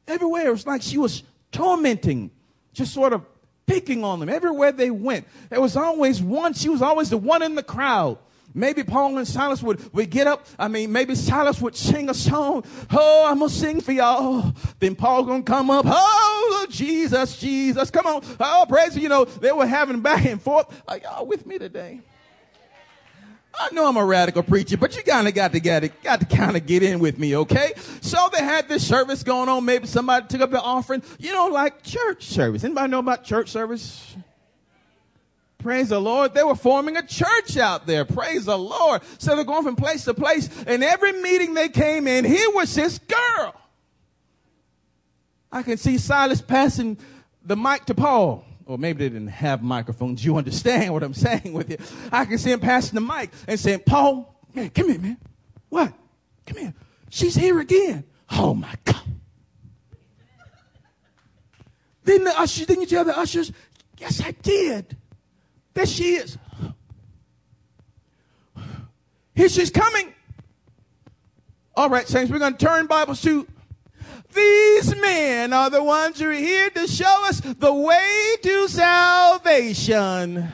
Everywhere, 0.05 0.47
it 0.47 0.51
was 0.51 0.67
like 0.67 0.81
she 0.81 0.97
was 0.97 1.23
tormenting, 1.55 2.31
just 2.73 2.93
sort 2.93 3.13
of 3.13 3.23
picking 3.65 4.03
on 4.03 4.19
them. 4.19 4.29
Everywhere 4.29 4.71
they 4.71 4.91
went, 4.91 5.27
there 5.49 5.61
was 5.61 5.75
always 5.75 6.21
one, 6.21 6.53
she 6.53 6.69
was 6.69 6.81
always 6.81 7.09
the 7.09 7.17
one 7.17 7.41
in 7.41 7.55
the 7.55 7.63
crowd 7.63 8.17
Maybe 8.55 8.83
Paul 8.83 9.17
and 9.17 9.27
Silas 9.27 9.61
would, 9.61 9.93
would 9.93 10.09
get 10.09 10.27
up. 10.27 10.47
I 10.57 10.69
mean, 10.69 10.93
maybe 10.93 11.13
Silas 11.13 11.59
would 11.59 11.75
sing 11.75 12.09
a 12.09 12.13
song. 12.13 12.63
Oh, 12.89 13.25
I'm 13.27 13.39
going 13.39 13.49
to 13.49 13.55
sing 13.55 13.81
for 13.81 13.91
y'all. 13.91 14.53
Then 14.79 14.95
Paul 14.95 15.25
going 15.25 15.43
to 15.43 15.51
come 15.51 15.69
up. 15.69 15.85
Oh, 15.87 16.65
Jesus, 16.69 17.37
Jesus. 17.37 17.91
Come 17.91 18.05
on. 18.05 18.23
Oh, 18.39 18.65
praise. 18.67 18.95
You 18.95 19.09
know, 19.09 19.25
they 19.25 19.51
were 19.51 19.67
having 19.67 19.99
back 19.99 20.25
and 20.25 20.41
forth. 20.41 20.67
Are 20.87 20.97
y'all 20.97 21.25
with 21.25 21.45
me 21.45 21.59
today? 21.59 21.99
I 23.57 23.69
know 23.71 23.87
I'm 23.87 23.97
a 23.97 24.05
radical 24.05 24.43
preacher, 24.43 24.77
but 24.77 24.95
you 24.95 25.03
kind 25.03 25.27
of 25.27 25.33
got 25.33 25.53
to 25.53 25.59
get 25.59 25.83
it, 25.83 26.03
got 26.03 26.19
to 26.19 26.25
kind 26.25 26.57
of 26.57 26.65
get 26.65 26.83
in 26.83 26.99
with 26.99 27.17
me, 27.17 27.35
okay? 27.37 27.73
So 28.01 28.29
they 28.31 28.43
had 28.43 28.67
this 28.67 28.85
service 28.85 29.23
going 29.23 29.49
on. 29.49 29.65
Maybe 29.65 29.87
somebody 29.87 30.27
took 30.27 30.41
up 30.41 30.51
the 30.51 30.61
offering, 30.61 31.03
you 31.19 31.33
know, 31.33 31.47
like 31.47 31.83
church 31.83 32.25
service. 32.25 32.63
Anybody 32.63 32.89
know 32.89 32.99
about 32.99 33.23
church 33.23 33.49
service? 33.49 34.15
Praise 35.65 35.89
the 35.89 35.99
Lord. 35.99 36.33
They 36.33 36.43
were 36.43 36.55
forming 36.55 36.95
a 36.95 37.05
church 37.05 37.57
out 37.57 37.87
there. 37.87 38.05
Praise 38.05 38.45
the 38.45 38.57
Lord. 38.57 39.01
So 39.17 39.35
they're 39.35 39.45
going 39.45 39.63
from 39.63 39.75
place 39.75 40.05
to 40.05 40.13
place. 40.13 40.47
And 40.67 40.83
every 40.83 41.13
meeting 41.13 41.55
they 41.55 41.69
came 41.69 42.07
in, 42.07 42.23
here 42.23 42.51
was 42.51 42.75
this 42.75 42.99
girl. 42.99 43.55
I 45.51 45.63
can 45.63 45.77
see 45.77 45.97
Silas 45.97 46.41
passing 46.41 46.97
the 47.43 47.55
mic 47.55 47.85
to 47.85 47.95
Paul. 47.95 48.45
Or 48.65 48.77
maybe 48.77 48.99
they 48.99 49.09
didn't 49.09 49.27
have 49.27 49.61
microphones. 49.61 50.25
You 50.25 50.37
understand 50.37 50.91
what 50.93 51.03
I'm 51.03 51.13
saying 51.13 51.53
with 51.53 51.69
you. 51.69 51.77
I 52.11 52.25
can 52.25 52.37
see 52.37 52.51
him 52.51 52.59
passing 52.59 52.95
the 52.95 53.01
mic 53.01 53.29
and 53.47 53.59
saying, 53.59 53.81
Paul, 53.85 54.39
man, 54.53 54.71
come 54.71 54.89
here, 54.89 54.99
man. 54.99 55.17
What? 55.69 55.93
Come 56.45 56.57
here. 56.57 56.73
She's 57.09 57.35
here 57.35 57.59
again. 57.59 58.05
Oh 58.31 58.53
my 58.53 58.73
God. 58.83 59.01
Didn't 62.03 62.25
the 62.25 62.39
ushers, 62.39 62.65
didn't 62.67 62.81
you 62.81 62.87
tell 62.87 63.05
the 63.05 63.17
ushers? 63.17 63.51
Yes, 63.97 64.21
I 64.21 64.31
did. 64.31 64.97
There 65.73 65.85
she 65.85 66.15
is. 66.15 66.37
Here 69.35 69.49
she's 69.49 69.69
coming. 69.69 70.13
All 71.75 71.89
right, 71.89 72.07
saints, 72.07 72.31
we're 72.31 72.39
going 72.39 72.55
to 72.55 72.65
turn 72.65 72.87
Bibles 72.87 73.21
to 73.23 73.47
these 74.35 74.95
men 74.97 75.53
are 75.53 75.69
the 75.69 75.83
ones 75.83 76.19
who 76.19 76.29
are 76.29 76.33
here 76.33 76.69
to 76.69 76.87
show 76.87 77.25
us 77.27 77.39
the 77.39 77.73
way 77.73 78.35
to 78.41 78.67
salvation. 78.67 80.47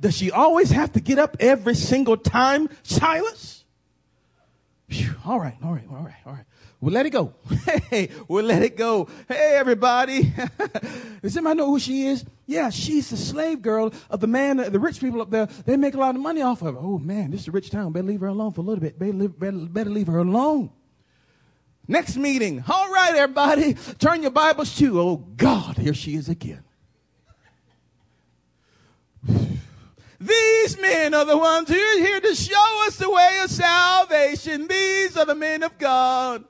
Does 0.00 0.16
she 0.16 0.30
always 0.30 0.70
have 0.70 0.92
to 0.92 1.00
get 1.00 1.18
up 1.18 1.36
every 1.40 1.74
single 1.74 2.16
time, 2.16 2.68
Silas? 2.82 3.64
Whew, 4.88 5.14
all 5.24 5.40
right, 5.40 5.56
all 5.64 5.72
right, 5.72 5.84
all 5.90 6.02
right, 6.02 6.14
all 6.26 6.32
right. 6.34 6.44
We'll 6.80 6.92
let 6.92 7.06
it 7.06 7.10
go. 7.10 7.32
Hey, 7.90 8.10
we'll 8.28 8.44
let 8.44 8.62
it 8.62 8.76
go. 8.76 9.08
Hey, 9.28 9.54
everybody. 9.56 10.32
Does 11.22 11.36
anybody 11.36 11.58
know 11.58 11.66
who 11.66 11.78
she 11.78 12.08
is? 12.08 12.24
Yeah, 12.46 12.70
she's 12.70 13.08
the 13.08 13.16
slave 13.16 13.62
girl 13.62 13.92
of 14.10 14.20
the 14.20 14.26
man, 14.26 14.56
the 14.56 14.78
rich 14.78 15.00
people 15.00 15.22
up 15.22 15.30
there. 15.30 15.46
They 15.64 15.76
make 15.76 15.94
a 15.94 15.98
lot 15.98 16.14
of 16.14 16.20
money 16.20 16.42
off 16.42 16.60
of 16.62 16.74
her. 16.74 16.80
Oh, 16.80 16.98
man, 16.98 17.30
this 17.30 17.42
is 17.42 17.48
a 17.48 17.52
rich 17.52 17.70
town. 17.70 17.92
Better 17.92 18.06
leave 18.06 18.20
her 18.20 18.26
alone 18.26 18.52
for 18.52 18.60
a 18.60 18.64
little 18.64 18.82
bit. 18.82 18.98
Better, 18.98 19.28
better, 19.28 19.56
better 19.56 19.90
leave 19.90 20.08
her 20.08 20.18
alone. 20.18 20.70
Next 21.86 22.16
meeting. 22.16 22.64
All 22.68 22.90
right, 22.90 23.14
everybody. 23.14 23.74
Turn 23.98 24.22
your 24.22 24.30
Bibles 24.30 24.76
to, 24.78 25.00
oh, 25.00 25.16
God, 25.16 25.76
here 25.76 25.94
she 25.94 26.14
is 26.14 26.28
again. 26.28 26.62
These 30.20 30.80
men 30.80 31.12
are 31.12 31.26
the 31.26 31.36
ones 31.36 31.68
who 31.68 31.74
are 31.74 31.98
here 31.98 32.20
to 32.20 32.34
show 32.34 32.84
us 32.86 32.96
the 32.96 33.10
way 33.10 33.40
of 33.42 33.50
salvation. 33.50 34.66
These 34.66 35.16
are 35.18 35.26
the 35.26 35.34
men 35.34 35.62
of 35.62 35.76
God. 35.76 36.44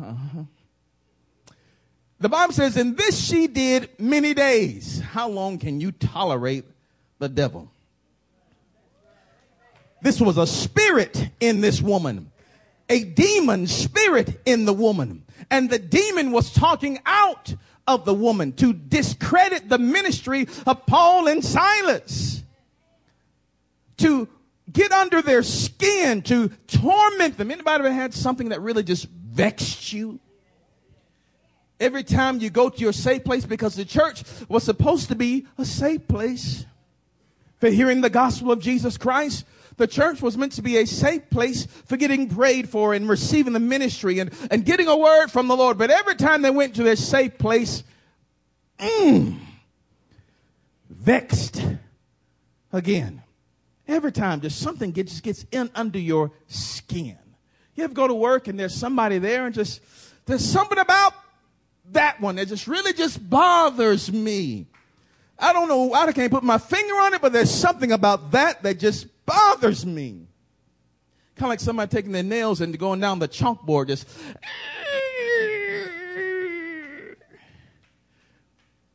Uh-huh. 0.00 0.42
The 2.18 2.28
Bible 2.28 2.52
says, 2.54 2.76
and 2.76 2.96
this 2.96 3.24
she 3.24 3.46
did 3.46 3.90
many 4.00 4.34
days. 4.34 5.00
How 5.00 5.28
long 5.28 5.58
can 5.58 5.80
you 5.80 5.92
tolerate 5.92 6.64
the 7.18 7.28
devil? 7.28 7.70
This 10.02 10.20
was 10.20 10.36
a 10.38 10.46
spirit 10.46 11.28
in 11.40 11.60
this 11.60 11.80
woman, 11.80 12.32
a 12.88 13.04
demon 13.04 13.66
spirit 13.66 14.40
in 14.44 14.64
the 14.64 14.72
woman. 14.72 15.24
And 15.50 15.70
the 15.70 15.78
demon 15.78 16.32
was 16.32 16.52
talking 16.52 16.98
out 17.06 17.54
of 17.86 18.04
the 18.04 18.14
woman 18.14 18.52
to 18.52 18.72
discredit 18.72 19.68
the 19.68 19.78
ministry 19.78 20.48
of 20.66 20.86
Paul 20.86 21.28
and 21.28 21.44
Silas, 21.44 22.42
to 23.98 24.28
get 24.72 24.90
under 24.92 25.22
their 25.22 25.42
skin, 25.42 26.22
to 26.22 26.48
torment 26.66 27.38
them. 27.38 27.50
Anybody 27.50 27.84
ever 27.84 27.92
had 27.92 28.12
something 28.12 28.48
that 28.48 28.60
really 28.60 28.82
just 28.82 29.08
vexed 29.08 29.92
you? 29.92 30.18
Every 31.78 32.02
time 32.02 32.40
you 32.40 32.50
go 32.50 32.70
to 32.70 32.78
your 32.78 32.92
safe 32.92 33.22
place, 33.22 33.44
because 33.44 33.76
the 33.76 33.84
church 33.84 34.24
was 34.48 34.64
supposed 34.64 35.08
to 35.08 35.14
be 35.14 35.46
a 35.58 35.64
safe 35.64 36.08
place 36.08 36.64
for 37.60 37.68
hearing 37.68 38.00
the 38.00 38.10
gospel 38.10 38.50
of 38.50 38.60
Jesus 38.60 38.96
Christ. 38.96 39.44
The 39.76 39.86
church 39.86 40.22
was 40.22 40.38
meant 40.38 40.52
to 40.52 40.62
be 40.62 40.78
a 40.78 40.86
safe 40.86 41.28
place 41.28 41.66
for 41.66 41.96
getting 41.96 42.28
prayed 42.28 42.68
for 42.68 42.94
and 42.94 43.08
receiving 43.08 43.52
the 43.52 43.60
ministry 43.60 44.18
and, 44.18 44.32
and 44.50 44.64
getting 44.64 44.88
a 44.88 44.96
word 44.96 45.28
from 45.28 45.48
the 45.48 45.56
Lord. 45.56 45.76
But 45.76 45.90
every 45.90 46.14
time 46.14 46.42
they 46.42 46.50
went 46.50 46.76
to 46.76 46.82
their 46.82 46.96
safe 46.96 47.36
place, 47.36 47.82
mm, 48.78 49.38
vexed 50.88 51.62
again. 52.72 53.22
Every 53.86 54.12
time 54.12 54.40
just 54.40 54.58
something 54.58 54.92
gets, 54.92 55.20
gets 55.20 55.44
in 55.52 55.70
under 55.74 55.98
your 55.98 56.32
skin. 56.48 57.18
You 57.74 57.84
ever 57.84 57.94
go 57.94 58.08
to 58.08 58.14
work 58.14 58.48
and 58.48 58.58
there's 58.58 58.74
somebody 58.74 59.18
there 59.18 59.46
and 59.46 59.54
just, 59.54 59.80
there's 60.24 60.44
something 60.44 60.78
about 60.78 61.12
that 61.92 62.20
one 62.20 62.36
that 62.36 62.48
just 62.48 62.66
really 62.66 62.94
just 62.94 63.28
bothers 63.28 64.10
me. 64.10 64.66
I 65.38 65.52
don't 65.52 65.68
know, 65.68 65.92
I 65.92 66.10
can't 66.12 66.32
put 66.32 66.42
my 66.42 66.56
finger 66.56 66.94
on 66.94 67.12
it, 67.12 67.20
but 67.20 67.32
there's 67.32 67.50
something 67.50 67.92
about 67.92 68.30
that 68.30 68.62
that 68.62 68.78
just 68.78 69.06
bothers 69.26 69.84
me. 69.84 70.28
Kind 71.34 71.46
of 71.46 71.50
like 71.50 71.60
somebody 71.60 71.90
taking 71.90 72.12
their 72.12 72.22
nails 72.22 72.60
and 72.60 72.76
going 72.78 73.00
down 73.00 73.18
the 73.18 73.28
chalkboard, 73.28 73.88
just. 73.88 74.08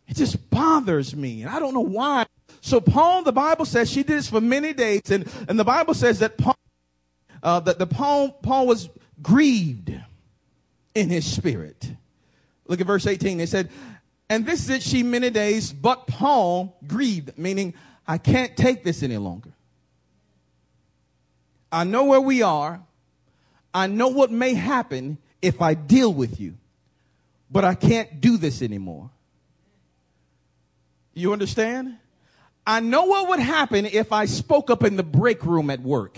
It 0.07 0.15
just 0.15 0.49
bothers 0.49 1.15
me. 1.15 1.43
And 1.43 1.51
I 1.51 1.59
don't 1.59 1.73
know 1.73 1.79
why. 1.79 2.25
So 2.59 2.81
Paul, 2.81 3.23
the 3.23 3.31
Bible 3.31 3.65
says 3.65 3.89
she 3.89 4.03
did 4.03 4.17
this 4.17 4.29
for 4.29 4.41
many 4.41 4.73
days. 4.73 5.09
And, 5.09 5.25
and 5.47 5.57
the 5.57 5.63
Bible 5.63 5.93
says 5.93 6.19
that 6.19 6.37
Paul, 6.37 6.57
uh, 7.41 7.59
that 7.61 7.79
the 7.79 7.87
Paul, 7.87 8.31
Paul 8.31 8.67
was 8.67 8.89
grieved 9.21 9.93
in 10.93 11.09
his 11.09 11.31
spirit. 11.31 11.91
Look 12.67 12.81
at 12.81 12.87
verse 12.87 13.07
18. 13.07 13.37
They 13.37 13.45
said, 13.45 13.69
and 14.29 14.45
this 14.45 14.65
did 14.65 14.81
she 14.81 15.03
many 15.03 15.29
days, 15.29 15.73
but 15.73 16.07
Paul 16.07 16.77
grieved, 16.87 17.37
meaning 17.37 17.73
I 18.07 18.17
can't 18.17 18.55
take 18.55 18.83
this 18.83 19.03
any 19.03 19.17
longer. 19.17 19.51
I 21.71 21.83
know 21.83 22.05
where 22.05 22.21
we 22.21 22.41
are. 22.41 22.81
I 23.73 23.87
know 23.87 24.09
what 24.09 24.31
may 24.31 24.53
happen 24.53 25.17
if 25.41 25.61
I 25.61 25.73
deal 25.73 26.13
with 26.13 26.39
you, 26.39 26.55
but 27.49 27.63
I 27.63 27.75
can't 27.75 28.19
do 28.19 28.37
this 28.37 28.61
anymore. 28.61 29.09
You 31.13 31.33
understand? 31.33 31.97
I 32.65 32.79
know 32.79 33.05
what 33.05 33.29
would 33.29 33.39
happen 33.39 33.85
if 33.85 34.11
I 34.11 34.25
spoke 34.25 34.69
up 34.69 34.83
in 34.83 34.95
the 34.95 35.03
break 35.03 35.43
room 35.45 35.69
at 35.69 35.81
work. 35.81 36.17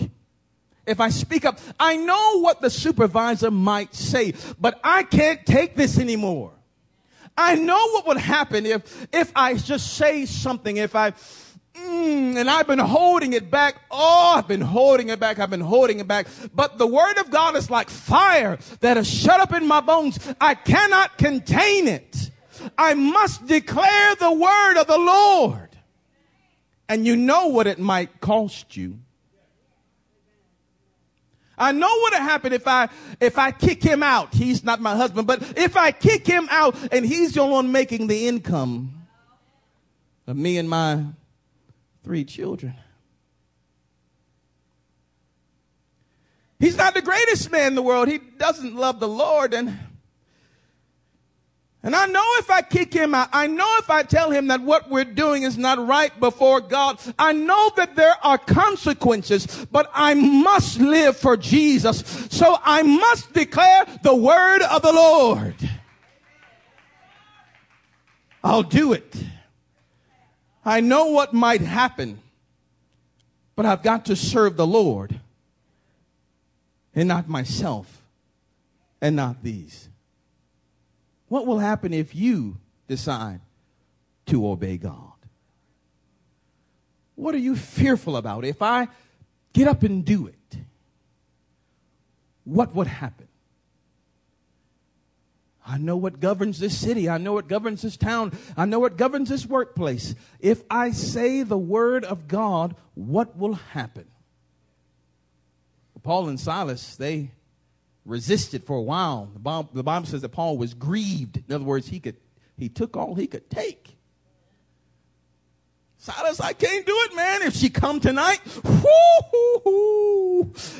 If 0.86 1.00
I 1.00 1.08
speak 1.08 1.44
up, 1.44 1.58
I 1.80 1.96
know 1.96 2.40
what 2.40 2.60
the 2.60 2.68
supervisor 2.68 3.50
might 3.50 3.94
say, 3.94 4.34
but 4.60 4.78
I 4.84 5.02
can't 5.04 5.44
take 5.46 5.76
this 5.76 5.98
anymore. 5.98 6.52
I 7.36 7.54
know 7.54 7.88
what 7.92 8.06
would 8.06 8.18
happen 8.18 8.66
if, 8.66 9.08
if 9.12 9.32
I 9.34 9.54
just 9.54 9.94
say 9.94 10.26
something, 10.26 10.76
if 10.76 10.94
I, 10.94 11.14
Mm, 11.74 12.36
and 12.36 12.48
I've 12.48 12.68
been 12.68 12.78
holding 12.78 13.32
it 13.32 13.50
back. 13.50 13.76
Oh, 13.90 14.34
I've 14.36 14.46
been 14.46 14.60
holding 14.60 15.08
it 15.08 15.18
back. 15.18 15.40
I've 15.40 15.50
been 15.50 15.60
holding 15.60 15.98
it 15.98 16.06
back. 16.06 16.28
But 16.54 16.78
the 16.78 16.86
word 16.86 17.18
of 17.18 17.30
God 17.30 17.56
is 17.56 17.68
like 17.68 17.90
fire 17.90 18.58
that 18.80 18.96
is 18.96 19.08
shut 19.08 19.40
up 19.40 19.52
in 19.52 19.66
my 19.66 19.80
bones. 19.80 20.18
I 20.40 20.54
cannot 20.54 21.18
contain 21.18 21.88
it. 21.88 22.30
I 22.78 22.94
must 22.94 23.46
declare 23.46 24.14
the 24.14 24.32
word 24.32 24.76
of 24.78 24.86
the 24.86 24.98
Lord. 24.98 25.70
And 26.88 27.04
you 27.06 27.16
know 27.16 27.48
what 27.48 27.66
it 27.66 27.80
might 27.80 28.20
cost 28.20 28.76
you. 28.76 28.98
I 31.56 31.72
know 31.72 31.88
what'll 32.00 32.20
happen 32.20 32.52
if 32.52 32.66
I 32.66 32.88
if 33.20 33.38
I 33.38 33.52
kick 33.52 33.82
him 33.82 34.02
out. 34.02 34.34
He's 34.34 34.64
not 34.64 34.80
my 34.80 34.96
husband, 34.96 35.26
but 35.26 35.56
if 35.56 35.76
I 35.76 35.92
kick 35.92 36.26
him 36.26 36.48
out 36.50 36.76
and 36.92 37.04
he's 37.06 37.34
the 37.34 37.40
only 37.40 37.54
one 37.54 37.72
making 37.72 38.08
the 38.08 38.28
income 38.28 39.06
of 40.26 40.36
me 40.36 40.58
and 40.58 40.68
my 40.68 41.04
three 42.04 42.24
children. 42.24 42.74
He's 46.60 46.76
not 46.76 46.94
the 46.94 47.02
greatest 47.02 47.50
man 47.50 47.68
in 47.68 47.74
the 47.74 47.82
world. 47.82 48.08
He 48.08 48.18
doesn't 48.18 48.76
love 48.76 49.00
the 49.00 49.08
Lord 49.08 49.54
and 49.54 49.78
and 51.82 51.94
I 51.94 52.06
know 52.06 52.24
if 52.38 52.50
I 52.50 52.62
kick 52.62 52.94
him 52.94 53.14
out, 53.14 53.28
I 53.30 53.46
know 53.46 53.76
if 53.76 53.90
I 53.90 54.04
tell 54.04 54.30
him 54.30 54.46
that 54.46 54.62
what 54.62 54.88
we're 54.88 55.04
doing 55.04 55.42
is 55.42 55.58
not 55.58 55.86
right 55.86 56.18
before 56.18 56.62
God, 56.62 56.98
I 57.18 57.34
know 57.34 57.70
that 57.76 57.94
there 57.94 58.14
are 58.22 58.38
consequences, 58.38 59.66
but 59.70 59.90
I 59.92 60.14
must 60.14 60.80
live 60.80 61.14
for 61.14 61.36
Jesus. 61.36 62.02
So 62.30 62.56
I 62.64 62.82
must 62.82 63.34
declare 63.34 63.84
the 64.02 64.14
word 64.14 64.62
of 64.62 64.80
the 64.80 64.94
Lord. 64.94 65.56
I'll 68.42 68.62
do 68.62 68.94
it. 68.94 69.14
I 70.64 70.80
know 70.80 71.06
what 71.06 71.34
might 71.34 71.60
happen, 71.60 72.20
but 73.54 73.66
I've 73.66 73.82
got 73.82 74.06
to 74.06 74.16
serve 74.16 74.56
the 74.56 74.66
Lord 74.66 75.20
and 76.94 77.08
not 77.08 77.28
myself 77.28 78.02
and 79.00 79.16
not 79.16 79.42
these. 79.42 79.88
What 81.28 81.46
will 81.46 81.58
happen 81.58 81.92
if 81.92 82.14
you 82.14 82.56
decide 82.88 83.40
to 84.26 84.46
obey 84.48 84.76
God? 84.76 85.12
What 87.16 87.34
are 87.34 87.38
you 87.38 87.56
fearful 87.56 88.16
about? 88.16 88.44
If 88.44 88.62
I 88.62 88.88
get 89.52 89.68
up 89.68 89.82
and 89.82 90.04
do 90.04 90.26
it, 90.26 90.58
what 92.44 92.74
would 92.74 92.86
happen? 92.86 93.28
I 95.66 95.78
know 95.78 95.96
what 95.96 96.20
governs 96.20 96.58
this 96.58 96.78
city. 96.78 97.08
I 97.08 97.18
know 97.18 97.32
what 97.32 97.48
governs 97.48 97.82
this 97.82 97.96
town. 97.96 98.32
I 98.56 98.66
know 98.66 98.78
what 98.78 98.98
governs 98.98 99.30
this 99.30 99.46
workplace. 99.46 100.14
If 100.38 100.62
I 100.70 100.90
say 100.90 101.42
the 101.42 101.56
word 101.56 102.04
of 102.04 102.28
God, 102.28 102.76
what 102.94 103.36
will 103.36 103.54
happen? 103.54 104.06
Paul 106.02 106.28
and 106.28 106.38
Silas, 106.38 106.96
they 106.96 107.30
resisted 108.04 108.64
for 108.64 108.76
a 108.76 108.82
while. 108.82 109.30
The 109.34 109.82
Bible, 109.82 110.06
says 110.06 110.20
that 110.20 110.28
Paul 110.28 110.58
was 110.58 110.74
grieved. 110.74 111.42
In 111.48 111.54
other 111.54 111.64
words, 111.64 111.88
he 111.88 111.98
could 111.98 112.16
he 112.56 112.68
took 112.68 112.96
all 112.96 113.14
he 113.14 113.26
could 113.26 113.50
take. 113.50 113.96
Silas, 115.96 116.38
I 116.38 116.52
can't 116.52 116.84
do 116.84 116.94
it, 116.94 117.16
man. 117.16 117.42
If 117.42 117.56
she 117.56 117.70
come 117.70 117.98
tonight, 117.98 118.40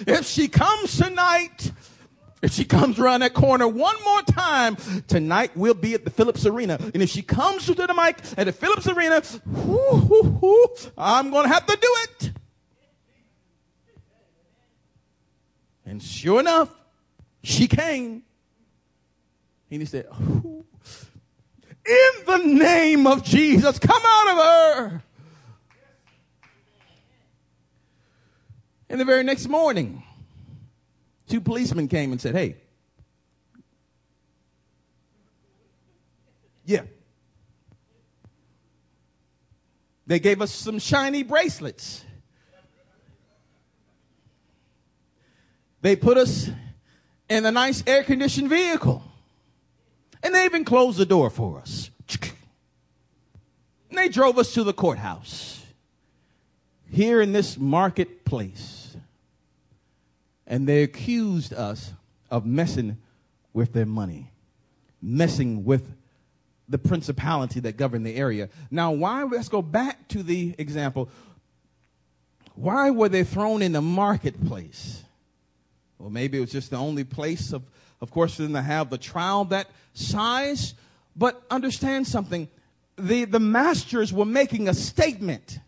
if 0.06 0.26
she 0.26 0.48
comes 0.48 0.98
tonight, 0.98 1.72
if 2.44 2.52
she 2.52 2.64
comes 2.66 2.98
around 2.98 3.20
that 3.20 3.32
corner 3.32 3.66
one 3.66 3.96
more 4.04 4.20
time, 4.22 4.76
tonight 5.08 5.52
we'll 5.54 5.72
be 5.72 5.94
at 5.94 6.04
the 6.04 6.10
Phillips 6.10 6.44
Arena. 6.44 6.78
And 6.92 7.02
if 7.02 7.08
she 7.08 7.22
comes 7.22 7.64
to 7.66 7.74
the 7.74 7.94
mic 7.94 8.18
at 8.36 8.44
the 8.44 8.52
Phillips 8.52 8.86
Arena, 8.86 9.22
I'm 10.98 11.30
going 11.30 11.44
to 11.44 11.48
have 11.48 11.64
to 11.66 11.76
do 11.80 11.96
it. 12.02 12.32
And 15.86 16.02
sure 16.02 16.40
enough, 16.40 16.68
she 17.42 17.66
came. 17.66 18.22
And 19.70 19.80
he 19.80 19.86
said, 19.86 20.06
In 20.12 22.10
the 22.26 22.42
name 22.44 23.06
of 23.06 23.24
Jesus, 23.24 23.78
come 23.78 24.02
out 24.04 24.28
of 24.28 24.36
her. 24.36 25.02
And 28.90 29.00
the 29.00 29.06
very 29.06 29.22
next 29.24 29.48
morning, 29.48 30.02
two 31.28 31.40
policemen 31.40 31.88
came 31.88 32.12
and 32.12 32.20
said, 32.20 32.34
Hey, 32.34 32.56
yeah. 36.64 36.82
They 40.06 40.18
gave 40.18 40.42
us 40.42 40.52
some 40.52 40.78
shiny 40.78 41.22
bracelets. 41.22 42.04
They 45.80 45.96
put 45.96 46.16
us 46.16 46.50
in 47.28 47.44
a 47.44 47.50
nice 47.50 47.82
air 47.86 48.04
conditioned 48.04 48.48
vehicle. 48.48 49.02
And 50.22 50.34
they 50.34 50.44
even 50.46 50.64
closed 50.64 50.98
the 50.98 51.06
door 51.06 51.28
for 51.30 51.58
us. 51.58 51.90
And 53.90 53.98
they 53.98 54.08
drove 54.08 54.38
us 54.38 54.54
to 54.54 54.64
the 54.64 54.72
courthouse 54.72 55.64
here 56.90 57.20
in 57.20 57.32
this 57.32 57.58
marketplace. 57.58 58.83
And 60.46 60.66
they 60.68 60.82
accused 60.82 61.52
us 61.54 61.92
of 62.30 62.44
messing 62.44 62.98
with 63.52 63.72
their 63.72 63.86
money, 63.86 64.30
messing 65.00 65.64
with 65.64 65.88
the 66.68 66.78
principality 66.78 67.60
that 67.60 67.76
governed 67.76 68.06
the 68.06 68.16
area. 68.16 68.48
Now, 68.70 68.92
why? 68.92 69.22
Let's 69.22 69.48
go 69.48 69.62
back 69.62 70.08
to 70.08 70.22
the 70.22 70.54
example. 70.58 71.08
Why 72.54 72.90
were 72.90 73.08
they 73.08 73.24
thrown 73.24 73.62
in 73.62 73.72
the 73.72 73.82
marketplace? 73.82 75.02
Well, 75.98 76.10
maybe 76.10 76.38
it 76.38 76.40
was 76.40 76.52
just 76.52 76.70
the 76.70 76.76
only 76.76 77.04
place 77.04 77.52
of, 77.52 77.62
of 78.00 78.10
course, 78.10 78.36
for 78.36 78.42
them 78.42 78.52
to 78.52 78.62
have 78.62 78.90
the 78.90 78.98
trial 78.98 79.44
that 79.46 79.68
size. 79.92 80.74
But 81.16 81.42
understand 81.50 82.06
something. 82.06 82.48
The, 82.96 83.24
the 83.24 83.40
masters 83.40 84.12
were 84.12 84.24
making 84.24 84.68
a 84.68 84.74
statement. 84.74 85.58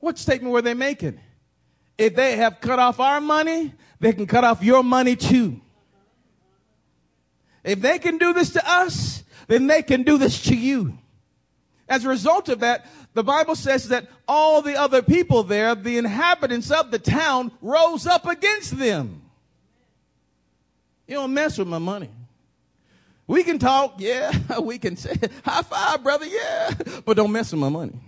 What 0.00 0.18
statement 0.18 0.52
were 0.52 0.62
they 0.62 0.74
making? 0.74 1.20
If 1.98 2.14
they 2.14 2.36
have 2.36 2.60
cut 2.60 2.78
off 2.78 3.00
our 3.00 3.20
money, 3.20 3.72
they 4.00 4.12
can 4.12 4.26
cut 4.26 4.44
off 4.44 4.62
your 4.62 4.82
money 4.82 5.16
too. 5.16 5.60
If 7.64 7.80
they 7.80 7.98
can 7.98 8.18
do 8.18 8.32
this 8.32 8.50
to 8.50 8.70
us, 8.70 9.22
then 9.46 9.66
they 9.66 9.82
can 9.82 10.02
do 10.02 10.18
this 10.18 10.42
to 10.44 10.56
you. 10.56 10.98
As 11.88 12.04
a 12.04 12.08
result 12.08 12.48
of 12.48 12.60
that, 12.60 12.86
the 13.14 13.22
Bible 13.22 13.54
says 13.54 13.88
that 13.88 14.08
all 14.26 14.62
the 14.62 14.76
other 14.76 15.02
people 15.02 15.42
there, 15.42 15.74
the 15.74 15.98
inhabitants 15.98 16.70
of 16.70 16.90
the 16.90 16.98
town, 16.98 17.52
rose 17.60 18.06
up 18.06 18.26
against 18.26 18.78
them. 18.78 19.22
You 21.06 21.16
don't 21.16 21.34
mess 21.34 21.58
with 21.58 21.68
my 21.68 21.78
money. 21.78 22.10
We 23.26 23.44
can 23.44 23.58
talk, 23.58 23.96
yeah. 23.98 24.32
We 24.60 24.78
can 24.78 24.96
say, 24.96 25.14
high 25.44 25.62
five, 25.62 26.02
brother, 26.02 26.26
yeah. 26.26 26.72
But 27.04 27.16
don't 27.16 27.32
mess 27.32 27.52
with 27.52 27.60
my 27.60 27.68
money. 27.68 27.98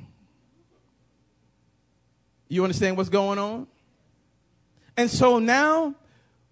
You 2.49 2.63
understand 2.65 2.97
what's 2.97 3.09
going 3.09 3.39
on? 3.39 3.67
And 4.97 5.11
so 5.11 5.39
now 5.39 5.95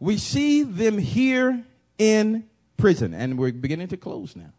we 0.00 0.16
see 0.16 0.62
them 0.62 0.98
here 0.98 1.64
in 1.98 2.48
prison, 2.76 3.14
and 3.14 3.38
we're 3.38 3.52
beginning 3.52 3.88
to 3.88 3.96
close 3.96 4.34
now. 4.34 4.52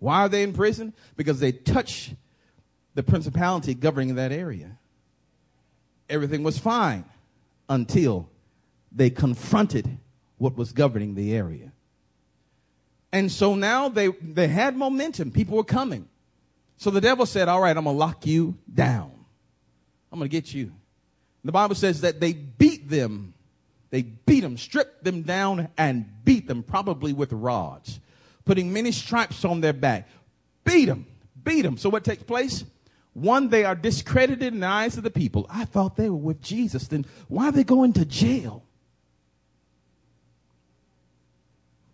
Why 0.00 0.22
are 0.22 0.28
they 0.28 0.42
in 0.42 0.52
prison? 0.52 0.92
Because 1.16 1.38
they 1.38 1.52
touch 1.52 2.10
the 2.94 3.02
principality 3.02 3.74
governing 3.74 4.16
that 4.16 4.32
area. 4.32 4.78
Everything 6.08 6.42
was 6.42 6.58
fine 6.58 7.04
until 7.68 8.28
they 8.90 9.10
confronted 9.10 9.98
what 10.38 10.56
was 10.56 10.72
governing 10.72 11.14
the 11.14 11.34
area. 11.34 11.72
And 13.12 13.30
so 13.30 13.54
now 13.54 13.88
they, 13.88 14.08
they 14.08 14.48
had 14.48 14.76
momentum. 14.76 15.30
People 15.30 15.56
were 15.56 15.64
coming. 15.64 16.08
So 16.78 16.90
the 16.90 17.00
devil 17.00 17.26
said, 17.26 17.48
All 17.48 17.60
right, 17.60 17.76
I'm 17.76 17.84
going 17.84 17.94
to 17.94 17.98
lock 17.98 18.26
you 18.26 18.58
down. 18.72 19.12
I'm 20.10 20.18
going 20.18 20.28
to 20.28 20.36
get 20.36 20.52
you. 20.52 20.72
The 21.44 21.52
Bible 21.52 21.74
says 21.74 22.02
that 22.02 22.20
they 22.20 22.32
beat 22.32 22.88
them. 22.88 23.34
They 23.90 24.02
beat 24.02 24.40
them, 24.40 24.56
stripped 24.56 25.04
them 25.04 25.22
down, 25.22 25.68
and 25.76 26.06
beat 26.24 26.48
them, 26.48 26.62
probably 26.62 27.12
with 27.12 27.32
rods, 27.32 28.00
putting 28.44 28.72
many 28.72 28.90
stripes 28.90 29.44
on 29.44 29.60
their 29.60 29.74
back. 29.74 30.08
Beat 30.64 30.86
them, 30.86 31.06
beat 31.44 31.62
them. 31.62 31.76
So 31.76 31.90
what 31.90 32.04
takes 32.04 32.22
place? 32.22 32.64
One, 33.12 33.48
they 33.48 33.64
are 33.64 33.74
discredited 33.74 34.54
in 34.54 34.60
the 34.60 34.66
eyes 34.66 34.96
of 34.96 35.02
the 35.02 35.10
people. 35.10 35.46
I 35.50 35.66
thought 35.66 35.96
they 35.96 36.08
were 36.08 36.16
with 36.16 36.40
Jesus. 36.40 36.88
Then 36.88 37.04
why 37.28 37.48
are 37.48 37.52
they 37.52 37.64
going 37.64 37.92
to 37.94 38.06
jail? 38.06 38.62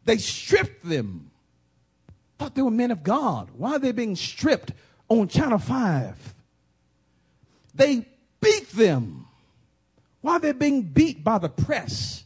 They 0.05 0.19
stripped 0.19 0.89
them. 0.89 1.31
thought 2.39 2.55
they 2.55 2.63
were 2.63 2.71
men 2.71 2.93
of 2.93 3.03
God. 3.03 3.51
Why 3.55 3.73
are 3.73 3.79
they 3.79 3.93
being 3.93 4.15
stripped 4.15 4.73
on 5.09 5.27
Channel 5.27 5.59
5? 5.59 6.35
They 7.75 8.07
beat 8.41 8.71
them. 8.71 9.28
Why 10.21 10.37
are 10.37 10.53
being 10.53 10.83
beat 10.83 11.23
by 11.23 11.39
the 11.39 11.49
press? 11.49 12.25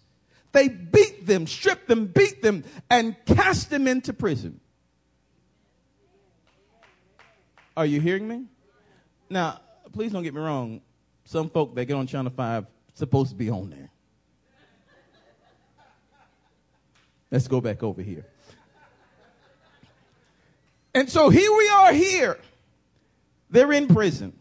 They 0.52 0.68
beat 0.68 1.26
them, 1.26 1.46
stripped 1.46 1.88
them, 1.88 2.06
beat 2.06 2.42
them, 2.42 2.64
and 2.90 3.16
cast 3.26 3.70
them 3.70 3.86
into 3.86 4.12
prison. 4.12 4.60
Are 7.76 7.86
you 7.86 8.00
hearing 8.00 8.28
me? 8.28 8.44
Now, 9.30 9.60
please 9.92 10.12
don't 10.12 10.22
get 10.22 10.34
me 10.34 10.40
wrong. 10.40 10.82
Some 11.24 11.48
folk 11.48 11.74
that 11.74 11.86
get 11.86 11.94
on 11.94 12.06
Channel 12.06 12.32
5 12.34 12.66
supposed 12.94 13.30
to 13.30 13.36
be 13.36 13.48
on 13.48 13.70
there. 13.70 13.90
Let's 17.30 17.48
go 17.48 17.62
back 17.62 17.82
over 17.82 18.02
here. 18.02 18.26
And 20.94 21.08
so 21.08 21.30
here 21.30 21.50
we 21.56 21.68
are 21.70 21.92
here. 21.94 22.38
They're 23.48 23.72
in 23.72 23.88
prison. 23.88 24.34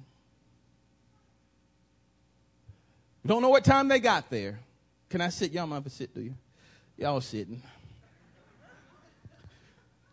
Don't 3.25 3.41
know 3.41 3.49
what 3.49 3.63
time 3.63 3.87
they 3.87 3.99
got 3.99 4.29
there. 4.29 4.59
Can 5.09 5.21
I 5.21 5.29
sit? 5.29 5.51
Y'all 5.51 5.67
might 5.67 5.89
sit, 5.91 6.13
do 6.13 6.21
you? 6.21 6.33
Y'all 6.97 7.21
sitting. 7.21 7.61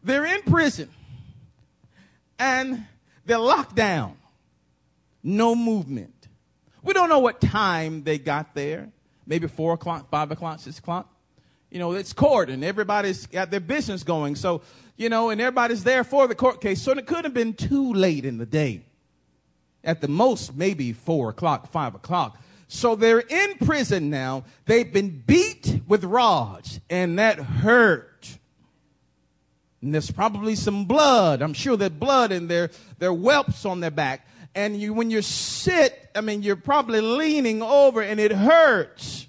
They're 0.02 0.26
in 0.26 0.42
prison. 0.42 0.88
And 2.38 2.86
they're 3.24 3.38
locked 3.38 3.74
down 3.74 4.16
no 5.22 5.54
movement. 5.54 6.28
We 6.82 6.94
don't 6.94 7.08
know 7.08 7.18
what 7.18 7.40
time 7.40 8.02
they 8.02 8.18
got 8.18 8.54
there. 8.54 8.88
Maybe 9.26 9.46
four 9.46 9.74
o'clock, 9.74 10.08
five 10.10 10.30
o'clock, 10.30 10.60
six 10.60 10.78
o'clock. 10.78 11.12
You 11.70 11.78
know, 11.78 11.92
it's 11.92 12.12
court 12.12 12.48
and 12.48 12.64
everybody's 12.64 13.26
got 13.26 13.50
their 13.50 13.60
business 13.60 14.02
going. 14.02 14.36
So, 14.36 14.62
you 14.96 15.08
know, 15.08 15.28
and 15.30 15.40
everybody's 15.40 15.84
there 15.84 16.02
for 16.02 16.26
the 16.26 16.34
court 16.34 16.60
case. 16.60 16.80
So 16.80 16.92
it 16.92 17.06
could 17.06 17.24
have 17.24 17.34
been 17.34 17.52
too 17.52 17.92
late 17.92 18.24
in 18.24 18.38
the 18.38 18.46
day. 18.46 18.82
At 19.84 20.00
the 20.00 20.08
most, 20.08 20.56
maybe 20.56 20.92
four 20.92 21.28
o'clock, 21.28 21.70
five 21.70 21.94
o'clock. 21.94 22.40
So 22.68 22.94
they're 22.94 23.20
in 23.20 23.54
prison 23.59 24.11
now. 24.11 24.44
They've 24.66 24.90
been 24.90 25.22
beat 25.26 25.81
with 25.88 26.04
rods 26.04 26.81
and 26.88 27.18
that 27.18 27.38
hurt. 27.38 28.38
And 29.81 29.94
there's 29.94 30.11
probably 30.11 30.54
some 30.54 30.85
blood. 30.85 31.42
I'm 31.42 31.54
sure 31.54 31.76
there's 31.76 31.90
blood 31.90 32.31
in 32.31 32.46
their, 32.46 32.70
their 32.98 33.12
whelps 33.12 33.64
on 33.64 33.81
their 33.81 33.90
back 33.90 34.26
and 34.54 34.81
you, 34.81 34.92
when 34.92 35.11
you 35.11 35.22
sit, 35.22 36.11
I 36.16 36.20
mean, 36.20 36.42
you're 36.42 36.57
probably 36.57 37.00
leaning 37.00 37.62
over 37.62 38.02
and 38.02 38.18
it 38.18 38.33
hurts. 38.33 39.28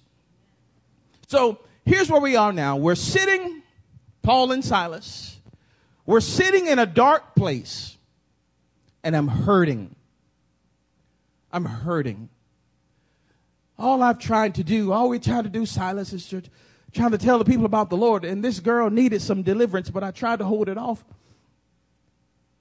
So 1.28 1.60
here's 1.86 2.10
where 2.10 2.20
we 2.20 2.36
are 2.36 2.52
now. 2.52 2.78
We're 2.78 2.96
sitting, 2.96 3.62
Paul 4.24 4.52
and 4.52 4.66
Silas, 4.66 5.38
we're 6.06 6.22
sitting 6.22 6.66
in 6.66 6.80
a 6.80 6.88
dark 6.88 7.36
place, 7.36 7.96
and 9.04 9.16
I'm 9.16 9.28
hurting. 9.28 9.96
I'm 11.52 11.66
hurting. 11.66 12.30
All 13.80 14.04
I've 14.04 14.20
tried 14.20 14.56
to 14.56 14.64
do, 14.64 14.92
all 14.92 15.08
we 15.08 15.20
try 15.20 15.42
to 15.42 15.48
do, 15.48 15.66
Silas, 15.66 16.12
is 16.12 16.28
trying 16.92 17.12
to 17.12 17.18
tell 17.18 17.40
the 17.40 17.46
people 17.46 17.66
about 17.66 17.90
the 17.90 17.96
Lord, 17.96 18.26
and 18.26 18.44
this 18.44 18.60
girl 18.60 18.90
needed 18.90 19.22
some 19.22 19.42
deliverance, 19.42 19.90
but 19.90 20.04
I 20.04 20.12
tried 20.12 20.40
to 20.40 20.46
hold 20.46 20.68
it 20.68 20.78
off. 20.78 21.04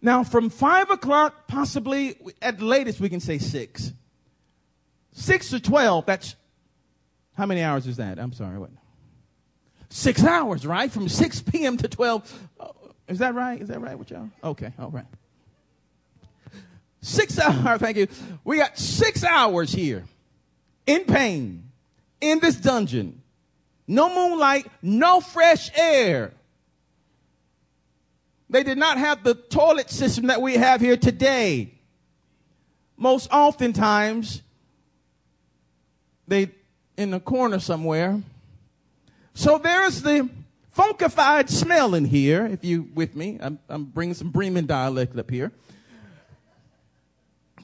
Now, 0.01 0.23
from 0.23 0.49
five 0.49 0.91
o'clock, 0.91 1.49
possibly 1.49 2.17
at 2.41 2.59
the 2.59 2.65
latest, 2.65 3.01
we 3.01 3.09
can 3.09 3.19
say 3.19 3.39
six. 3.39 3.93
Six 5.13 5.51
to 5.51 5.59
12, 5.59 6.07
that's 6.07 6.37
how 7.37 7.47
many 7.47 7.63
hours 7.63 7.89
is 7.89 7.97
that? 7.97 8.21
I'm 8.21 8.33
sorry, 8.33 8.59
what? 8.59 8.71
Six 9.89 10.23
hours, 10.23 10.65
right? 10.65 10.91
From 10.91 11.09
6 11.09 11.43
p.m. 11.43 11.77
to 11.79 11.89
12. 11.89 12.49
is 13.09 13.19
that 13.19 13.35
right? 13.35 13.61
Is 13.61 13.69
that 13.69 13.81
right 13.81 13.99
with 13.99 14.13
y'all? 14.13 14.31
Okay, 14.45 14.73
all 14.79 14.91
right. 14.91 15.07
Six 17.01 17.37
hours, 17.41 17.81
thank 17.81 17.97
you. 17.97 18.07
We 18.45 18.59
got 18.59 18.79
six 18.79 19.25
hours 19.25 19.73
here 19.73 20.05
in 20.89 21.05
pain 21.05 21.71
in 22.21 22.41
this 22.41 22.57
dungeon. 22.57 23.23
No 23.87 24.13
moonlight, 24.13 24.67
no 24.83 25.21
fresh 25.21 25.71
air. 25.77 26.33
They 28.51 28.63
did 28.63 28.79
not 28.79 28.99
have 28.99 29.23
the 29.23 29.35
toilet 29.35 29.91
system 29.91 30.27
that 30.27 30.41
we 30.41 30.55
have 30.55 30.81
here 30.81 30.97
today. 30.97 31.75
Most 32.97 33.31
oftentimes, 33.31 34.43
they 36.27 36.51
in 36.97 37.11
the 37.11 37.21
corner 37.21 37.61
somewhere. 37.61 38.21
So 39.35 39.59
there's 39.59 40.03
the 40.03 40.29
funkified 40.77 41.51
smell 41.51 41.95
in 41.95 42.07
here. 42.07 42.47
If 42.47 42.65
you 42.65 42.89
with 42.95 43.15
me, 43.15 43.39
I'm, 43.41 43.59
I'm 43.69 43.85
bringing 43.85 44.15
some 44.15 44.31
Bremen 44.31 44.67
dialect 44.67 45.17
up 45.19 45.31
here. 45.31 45.53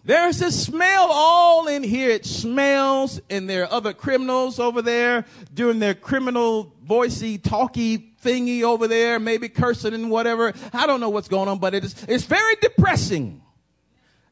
There's 0.06 0.42
a 0.42 0.52
smell 0.52 1.08
all 1.10 1.66
in 1.66 1.82
here. 1.82 2.10
It 2.10 2.26
smells, 2.26 3.20
and 3.30 3.48
there 3.48 3.62
are 3.64 3.72
other 3.72 3.94
criminals 3.94 4.60
over 4.60 4.82
there 4.82 5.24
doing 5.52 5.78
their 5.78 5.94
criminal 5.94 6.74
voicey, 6.86 7.42
talky 7.42 8.12
thingy 8.22 8.62
over 8.62 8.86
there, 8.86 9.18
maybe 9.18 9.48
cursing 9.48 9.94
and 9.94 10.10
whatever. 10.10 10.52
I 10.74 10.86
don't 10.86 11.00
know 11.00 11.08
what's 11.08 11.28
going 11.28 11.48
on, 11.48 11.58
but 11.58 11.74
it 11.74 11.84
is, 11.84 12.04
it's 12.06 12.24
very 12.24 12.54
depressing. 12.56 13.40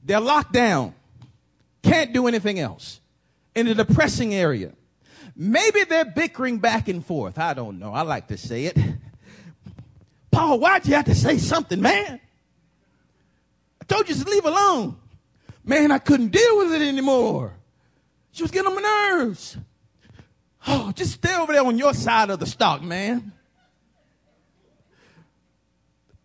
They're 0.05 0.21
locked 0.21 0.53
down. 0.53 0.95
Can't 1.83 2.13
do 2.13 2.27
anything 2.27 2.59
else. 2.59 3.01
In 3.55 3.67
a 3.67 3.75
depressing 3.75 4.35
area. 4.35 4.73
Maybe 5.35 5.85
they're 5.85 6.05
bickering 6.05 6.59
back 6.59 6.89
and 6.89 7.05
forth. 7.05 7.39
I 7.39 7.55
don't 7.55 7.79
know. 7.79 7.93
I 7.95 8.03
like 8.03 8.29
to 8.29 8.37
say 8.37 8.67
it. 8.67 8.79
Paul, 10.31 10.59
why'd 10.59 10.87
you 10.87 10.95
have 10.95 11.07
to 11.07 11.15
say 11.15 11.39
something, 11.39 11.81
man? 11.81 12.21
I 13.81 13.85
told 13.85 14.09
you 14.09 14.15
to 14.15 14.29
leave 14.29 14.45
alone. 14.45 14.97
Man, 15.65 15.93
I 15.93 15.99
couldn't 15.99 16.29
deal 16.29 16.59
with 16.59 16.73
it 16.75 16.83
anymore. 16.83 17.55
She 18.33 18.43
was 18.43 18.51
getting 18.51 18.69
on 18.69 18.75
my 18.75 18.83
nerves. 18.83 19.57
Oh, 20.67 20.93
just 20.93 21.13
stay 21.15 21.37
over 21.37 21.53
there 21.53 21.65
on 21.65 21.79
your 21.79 21.95
side 21.95 22.31
of 22.31 22.39
the 22.39 22.47
stock, 22.47 22.83
man. 22.83 23.33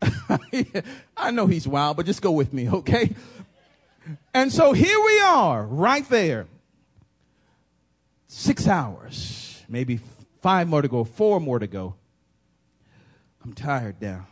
I 1.18 1.32
know 1.32 1.48
he's 1.48 1.68
wild, 1.68 1.98
but 1.98 2.06
just 2.06 2.22
go 2.22 2.32
with 2.32 2.54
me, 2.54 2.70
okay? 2.70 3.16
And 4.34 4.52
so 4.52 4.74
here 4.74 5.00
we 5.04 5.20
are, 5.22 5.64
right 5.66 6.08
there. 6.10 6.48
Six 8.28 8.68
hours, 8.68 9.64
maybe 9.68 10.00
five 10.42 10.68
more 10.68 10.82
to 10.82 10.88
go, 10.88 11.04
four 11.04 11.40
more 11.40 11.60
to 11.60 11.68
go. 11.68 11.96
I'm 13.44 13.54
tired 13.54 13.96
now. 14.02 14.28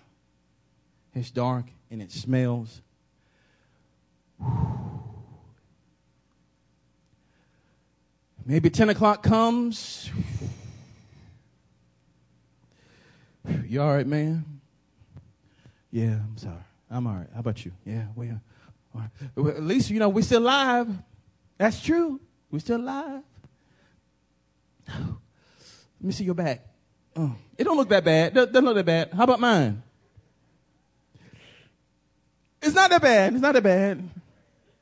It's 1.13 1.32
dark 1.32 1.65
and 1.89 2.02
it 2.02 2.12
smells. 2.12 2.82
Maybe 8.46 8.70
10 8.70 8.90
o'clock 8.90 9.24
comes. 9.24 10.12
You 13.68 13.82
all 13.82 13.96
right, 13.96 14.06
man? 14.06 14.46
Yeah, 15.92 16.20
I'm 16.28 16.38
sorry. 16.38 16.56
I'm 16.92 17.08
all 17.08 17.16
right. 17.16 17.28
How 17.34 17.40
about 17.40 17.66
you? 17.66 17.72
Yeah, 17.86 18.06
we 18.16 18.32
well, 18.94 19.12
well, 19.36 19.50
at 19.50 19.64
least, 19.64 19.90
you 19.90 20.00
know, 20.00 20.10
we're 20.10 20.22
still 20.22 20.44
alive. 20.44 20.88
That's 21.58 21.82
true. 21.82 22.22
We're 22.52 22.60
still 22.60 22.80
alive. 22.80 23.24
Let 24.88 25.08
me 26.02 26.12
see 26.12 26.24
your 26.24 26.36
back. 26.36 26.66
Oh, 27.16 27.36
it 27.58 27.64
don't 27.64 27.78
look 27.78 27.90
that 27.90 28.04
bad. 28.04 28.34
Doesn't 28.34 28.64
look 28.64 28.76
that 28.76 28.86
bad. 28.86 29.12
How 29.14 29.24
about 29.24 29.40
mine? 29.40 29.82
It's 32.62 32.76
not 32.76 32.90
that 32.90 33.02
bad. 33.02 33.34
It's 33.34 33.42
not 33.42 33.54
that 33.54 33.64
bad. 33.64 34.08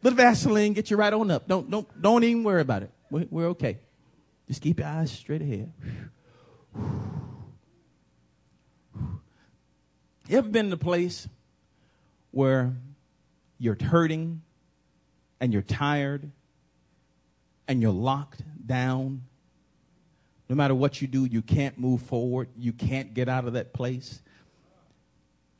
Little 0.02 0.17
Vaseline, 0.17 0.73
get 0.73 0.91
you 0.91 0.97
right 0.97 1.13
on 1.13 1.32
up. 1.32 1.47
Don't 1.47 1.69
don't 1.69 2.02
don't 2.02 2.23
even 2.23 2.43
worry 2.43 2.62
about 2.62 2.84
it. 2.84 2.91
We're, 3.13 3.28
we're 3.30 3.47
okay. 3.49 3.78
Just 4.47 4.63
keep 4.63 4.80
your 4.80 4.88
eyes 4.88 5.12
straight 5.12 5.43
ahead. 5.43 5.71
You 10.28 10.38
ever 10.39 10.49
been 10.49 10.65
in 10.65 10.73
a 10.73 10.78
place 10.78 11.28
where 12.32 12.73
you're 13.60 13.78
hurting 13.80 14.41
and 15.39 15.54
you're 15.54 15.62
tired 15.62 16.32
and 17.67 17.84
you're 17.84 17.91
locked 17.91 18.41
down? 18.65 19.21
No 20.49 20.56
matter 20.56 20.73
what 20.73 20.99
you 20.99 21.08
do, 21.08 21.26
you 21.26 21.43
can't 21.43 21.78
move 21.78 22.02
forward. 22.02 22.49
You 22.58 22.73
can't 22.73 23.13
get 23.13 23.30
out 23.30 23.45
of 23.45 23.54
that 23.54 23.73
place. 23.73 24.23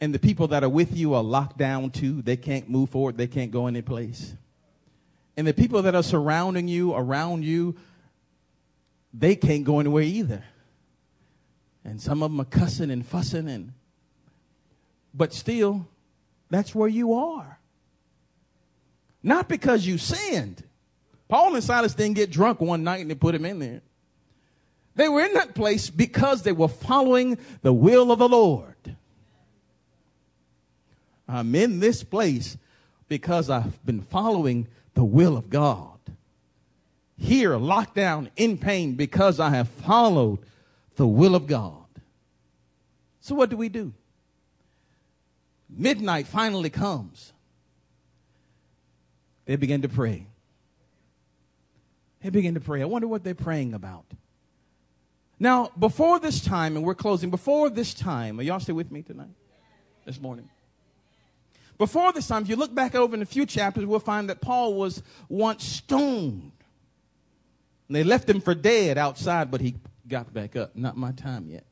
And 0.02 0.12
the 0.12 0.18
people 0.18 0.48
that 0.48 0.64
are 0.64 0.70
with 0.70 0.98
you 0.98 1.14
are 1.14 1.24
locked 1.24 1.60
down 1.60 1.92
too. 1.92 2.24
They 2.24 2.36
can't 2.36 2.68
move 2.68 2.90
forward. 2.90 3.16
They 3.16 3.28
can't 3.28 3.52
go 3.52 3.68
any 3.68 3.84
place. 3.84 4.34
And 5.36 5.48
the 5.48 5.54
people 5.54 5.82
that 5.82 5.96
are 5.96 6.04
surrounding 6.04 6.68
you, 6.68 6.94
around 6.94 7.44
you, 7.44 7.76
they 9.14 9.36
can't 9.36 9.64
go 9.64 9.80
anywhere 9.80 10.04
either. 10.04 10.44
And 11.86 12.02
some 12.02 12.24
of 12.24 12.32
them 12.32 12.40
are 12.42 12.46
cussing 12.46 12.92
and 12.92 13.06
fussing 13.06 13.50
and 13.50 13.74
but 15.14 15.34
still 15.34 15.88
that's 16.50 16.74
where 16.74 16.88
you 16.88 17.14
are. 17.14 17.60
Not 19.22 19.48
because 19.48 19.86
you 19.86 19.98
sinned. 19.98 20.64
Paul 21.28 21.56
and 21.56 21.64
Silas 21.64 21.94
didn't 21.94 22.16
get 22.16 22.30
drunk 22.30 22.60
one 22.62 22.84
night 22.84 23.02
and 23.02 23.10
they 23.10 23.16
put 23.16 23.36
him 23.36 23.46
in 23.46 23.60
there. 23.60 23.82
They 24.96 25.10
were 25.10 25.22
in 25.22 25.34
that 25.34 25.56
place 25.56 25.90
because 25.90 26.44
they 26.44 26.52
were 26.52 26.68
following 26.68 27.38
the 27.62 27.74
will 27.74 28.12
of 28.12 28.20
the 28.20 28.30
Lord. 28.30 28.96
I'm 31.28 31.56
in 31.56 31.80
this 31.80 32.04
place 32.04 32.58
because 33.08 33.50
I've 33.50 33.84
been 33.86 34.02
following 34.02 34.68
the 34.94 35.04
will 35.04 35.38
of 35.38 35.50
God. 35.50 35.90
Here, 37.18 37.56
locked 37.56 37.96
down 37.96 38.30
in 38.36 38.58
pain 38.58 38.96
because 38.96 39.40
I 39.40 39.50
have 39.52 39.68
followed 39.68 40.40
the 40.96 41.08
will 41.08 41.36
of 41.36 41.48
God. 41.48 41.86
So, 43.22 43.36
what 43.36 43.50
do 43.50 43.58
we 43.58 43.70
do? 43.70 43.94
Midnight 45.70 46.28
finally 46.28 46.70
comes. 46.70 47.34
They 49.46 49.56
begin 49.56 49.82
to 49.82 49.90
pray. 49.90 50.28
They 52.22 52.30
begin 52.30 52.54
to 52.54 52.60
pray. 52.60 52.82
I 52.82 52.86
wonder 52.86 53.08
what 53.08 53.24
they're 53.24 53.36
praying 53.36 53.74
about. 53.74 54.06
Now, 55.40 55.72
before 55.78 56.20
this 56.20 56.42
time, 56.42 56.78
and 56.78 56.86
we're 56.86 56.96
closing, 56.96 57.30
before 57.30 57.70
this 57.70 57.94
time, 57.94 58.40
are 58.40 58.44
y'all 58.44 58.60
still 58.60 58.76
with 58.76 58.92
me 58.92 59.02
tonight? 59.02 59.34
This 60.06 60.22
morning. 60.22 60.50
Before 61.78 62.12
this 62.14 62.28
time, 62.28 62.44
if 62.44 62.50
you 62.50 62.56
look 62.56 62.74
back 62.74 62.96
over 62.96 63.16
in 63.16 63.22
a 63.22 63.26
few 63.26 63.46
chapters, 63.46 63.86
we'll 63.86 64.00
find 64.00 64.30
that 64.30 64.42
Paul 64.42 64.76
was 64.76 65.02
once 65.30 65.64
stoned. 65.64 66.52
And 67.88 67.96
they 67.96 68.04
left 68.04 68.30
him 68.30 68.42
for 68.42 68.56
dead 68.56 68.98
outside, 68.98 69.52
but 69.52 69.62
he 69.62 69.76
got 70.08 70.34
back 70.34 70.56
up. 70.56 70.76
Not 70.76 70.98
my 70.98 71.12
time 71.12 71.50
yet. 71.50 71.66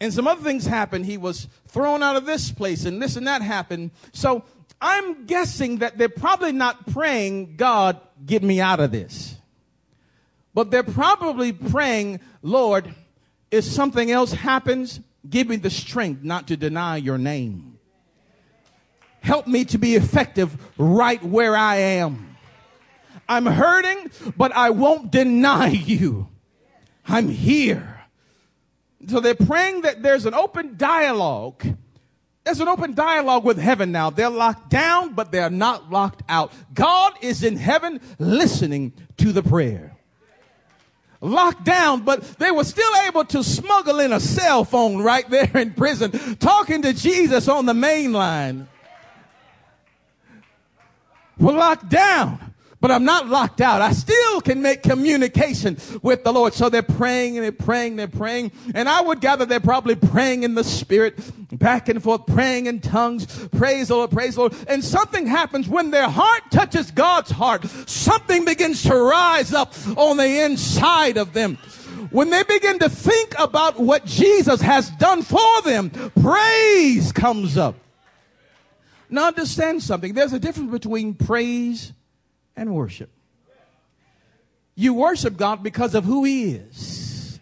And 0.00 0.12
some 0.12 0.26
other 0.26 0.42
things 0.42 0.66
happened. 0.66 1.06
He 1.06 1.16
was 1.16 1.48
thrown 1.68 2.02
out 2.02 2.16
of 2.16 2.26
this 2.26 2.52
place, 2.52 2.84
and 2.84 3.00
this 3.00 3.16
and 3.16 3.26
that 3.26 3.42
happened. 3.42 3.90
So 4.12 4.44
I'm 4.80 5.24
guessing 5.26 5.78
that 5.78 5.96
they're 5.96 6.08
probably 6.08 6.52
not 6.52 6.86
praying, 6.92 7.56
God, 7.56 8.00
get 8.26 8.42
me 8.42 8.60
out 8.60 8.80
of 8.80 8.92
this. 8.92 9.36
But 10.52 10.70
they're 10.70 10.82
probably 10.82 11.52
praying, 11.52 12.20
Lord, 12.42 12.94
if 13.50 13.64
something 13.64 14.10
else 14.10 14.32
happens, 14.32 15.00
give 15.28 15.48
me 15.48 15.56
the 15.56 15.70
strength 15.70 16.22
not 16.22 16.48
to 16.48 16.56
deny 16.56 16.96
your 16.96 17.18
name. 17.18 17.73
Help 19.24 19.46
me 19.46 19.64
to 19.64 19.78
be 19.78 19.94
effective 19.94 20.54
right 20.76 21.22
where 21.24 21.56
I 21.56 21.76
am. 21.76 22.36
I'm 23.26 23.46
hurting, 23.46 24.10
but 24.36 24.52
I 24.54 24.68
won't 24.68 25.10
deny 25.10 25.68
you. 25.68 26.28
I'm 27.08 27.30
here. 27.30 28.02
So 29.08 29.20
they're 29.20 29.34
praying 29.34 29.80
that 29.80 30.02
there's 30.02 30.26
an 30.26 30.34
open 30.34 30.76
dialogue. 30.76 31.64
There's 32.44 32.60
an 32.60 32.68
open 32.68 32.92
dialogue 32.92 33.44
with 33.44 33.56
heaven 33.56 33.92
now. 33.92 34.10
They're 34.10 34.28
locked 34.28 34.68
down, 34.68 35.14
but 35.14 35.32
they're 35.32 35.48
not 35.48 35.90
locked 35.90 36.22
out. 36.28 36.52
God 36.74 37.14
is 37.22 37.42
in 37.42 37.56
heaven 37.56 38.02
listening 38.18 38.92
to 39.16 39.32
the 39.32 39.42
prayer. 39.42 39.96
Locked 41.22 41.64
down, 41.64 42.02
but 42.02 42.20
they 42.38 42.50
were 42.50 42.64
still 42.64 42.94
able 43.06 43.24
to 43.24 43.42
smuggle 43.42 44.00
in 44.00 44.12
a 44.12 44.20
cell 44.20 44.66
phone 44.66 44.98
right 44.98 45.28
there 45.30 45.56
in 45.56 45.72
prison, 45.72 46.10
talking 46.36 46.82
to 46.82 46.92
Jesus 46.92 47.48
on 47.48 47.64
the 47.64 47.72
main 47.72 48.12
line 48.12 48.68
were 51.44 51.52
locked 51.52 51.88
down, 51.88 52.38
but 52.80 52.90
I'm 52.90 53.04
not 53.04 53.28
locked 53.28 53.60
out. 53.60 53.82
I 53.82 53.92
still 53.92 54.40
can 54.40 54.62
make 54.62 54.82
communication 54.82 55.78
with 56.02 56.24
the 56.24 56.32
Lord. 56.32 56.54
So 56.54 56.68
they're 56.68 56.82
praying 56.82 57.36
and 57.36 57.44
they're 57.44 57.52
praying, 57.52 57.96
they're 57.96 58.08
praying. 58.08 58.52
And 58.74 58.88
I 58.88 59.00
would 59.00 59.20
gather 59.20 59.44
they're 59.44 59.60
probably 59.60 59.94
praying 59.94 60.42
in 60.42 60.54
the 60.54 60.64
spirit, 60.64 61.18
back 61.58 61.88
and 61.88 62.02
forth, 62.02 62.26
praying 62.26 62.66
in 62.66 62.80
tongues. 62.80 63.26
Praise 63.48 63.88
the 63.88 63.96
Lord, 63.96 64.10
praise 64.10 64.34
the 64.34 64.42
Lord. 64.42 64.54
And 64.68 64.84
something 64.84 65.26
happens 65.26 65.68
when 65.68 65.90
their 65.90 66.08
heart 66.08 66.42
touches 66.50 66.90
God's 66.90 67.30
heart. 67.30 67.64
Something 67.86 68.44
begins 68.44 68.82
to 68.84 68.96
rise 68.96 69.52
up 69.52 69.74
on 69.96 70.16
the 70.16 70.44
inside 70.44 71.16
of 71.16 71.32
them. 71.32 71.56
When 72.10 72.30
they 72.30 72.42
begin 72.42 72.78
to 72.80 72.88
think 72.88 73.34
about 73.38 73.78
what 73.78 74.04
Jesus 74.04 74.60
has 74.60 74.90
done 74.90 75.22
for 75.22 75.62
them, 75.62 75.90
praise 76.20 77.12
comes 77.12 77.56
up. 77.56 77.76
Now 79.08 79.26
understand 79.26 79.82
something. 79.82 80.14
There's 80.14 80.32
a 80.32 80.38
difference 80.38 80.70
between 80.70 81.14
praise 81.14 81.92
and 82.56 82.74
worship. 82.74 83.10
You 84.74 84.94
worship 84.94 85.36
God 85.36 85.62
because 85.62 85.94
of 85.94 86.04
who 86.04 86.24
He 86.24 86.52
is. 86.52 87.38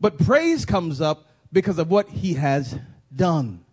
But 0.00 0.18
praise 0.18 0.64
comes 0.64 1.00
up 1.00 1.26
because 1.52 1.78
of 1.78 1.90
what 1.90 2.08
He 2.08 2.34
has 2.34 2.76
done. 3.14 3.64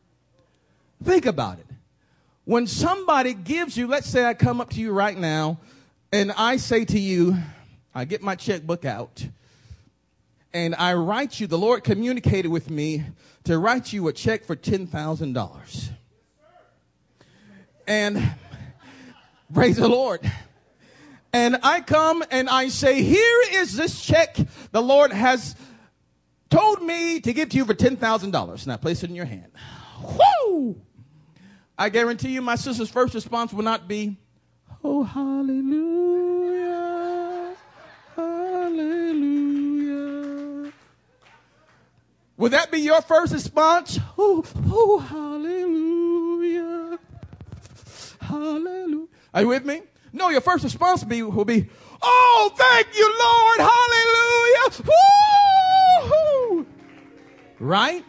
Think 1.03 1.25
about 1.25 1.59
it. 1.59 1.65
When 2.45 2.67
somebody 2.67 3.33
gives 3.33 3.77
you, 3.77 3.87
let's 3.87 4.07
say 4.07 4.25
I 4.25 4.33
come 4.33 4.59
up 4.61 4.71
to 4.71 4.79
you 4.79 4.91
right 4.91 5.17
now 5.17 5.59
and 6.11 6.31
I 6.31 6.57
say 6.57 6.85
to 6.85 6.99
you, 6.99 7.35
I 7.93 8.05
get 8.05 8.21
my 8.21 8.35
checkbook 8.35 8.85
out 8.85 9.27
and 10.53 10.73
I 10.75 10.93
write 10.93 11.39
you, 11.39 11.47
the 11.47 11.57
Lord 11.57 11.83
communicated 11.83 12.49
with 12.49 12.69
me 12.69 13.03
to 13.43 13.57
write 13.59 13.93
you 13.93 14.07
a 14.07 14.13
check 14.13 14.45
for 14.45 14.55
$10,000. 14.55 15.89
And 17.89 18.31
Praise 19.53 19.77
the 19.77 19.87
Lord. 19.87 20.21
And 21.33 21.57
I 21.63 21.81
come 21.81 22.23
and 22.29 22.47
I 22.49 22.67
say, 22.69 23.01
here 23.01 23.41
is 23.51 23.75
this 23.75 23.99
check 23.99 24.37
the 24.71 24.81
Lord 24.81 25.11
has 25.11 25.55
told 26.51 26.83
me 26.83 27.19
to 27.21 27.33
give 27.33 27.49
to 27.49 27.57
you 27.57 27.65
for 27.65 27.73
$10,000. 27.73 28.67
Now 28.67 28.77
place 28.77 29.03
it 29.03 29.09
in 29.09 29.15
your 29.15 29.25
hand. 29.25 29.51
Whoo! 30.03 30.79
I 31.77 31.89
guarantee 31.89 32.29
you 32.29 32.43
my 32.43 32.55
sister's 32.55 32.89
first 32.89 33.15
response 33.15 33.51
will 33.53 33.63
not 33.63 33.87
be, 33.87 34.17
oh, 34.83 35.03
hallelujah, 35.03 35.55
hallelujah. 38.15 39.49
Would 42.37 42.51
that 42.51 42.69
be 42.71 42.81
your 42.81 43.01
first 43.01 43.33
response? 43.33 43.99
Oh, 44.17 44.43
oh, 44.67 44.99
hallelujah, 44.99 45.88
hallelujah. 48.39 49.07
Are 49.33 49.41
you 49.41 49.47
with 49.47 49.65
me? 49.65 49.81
No, 50.11 50.29
your 50.29 50.41
first 50.41 50.63
response 50.63 51.01
will 51.01 51.09
be, 51.09 51.23
will 51.23 51.45
be 51.45 51.69
Oh, 52.01 52.51
thank 52.55 52.87
you, 52.97 53.15
Lord. 53.19 53.59
Hallelujah. 53.69 54.83
Woo! 56.11 56.65
Right? 57.59 58.05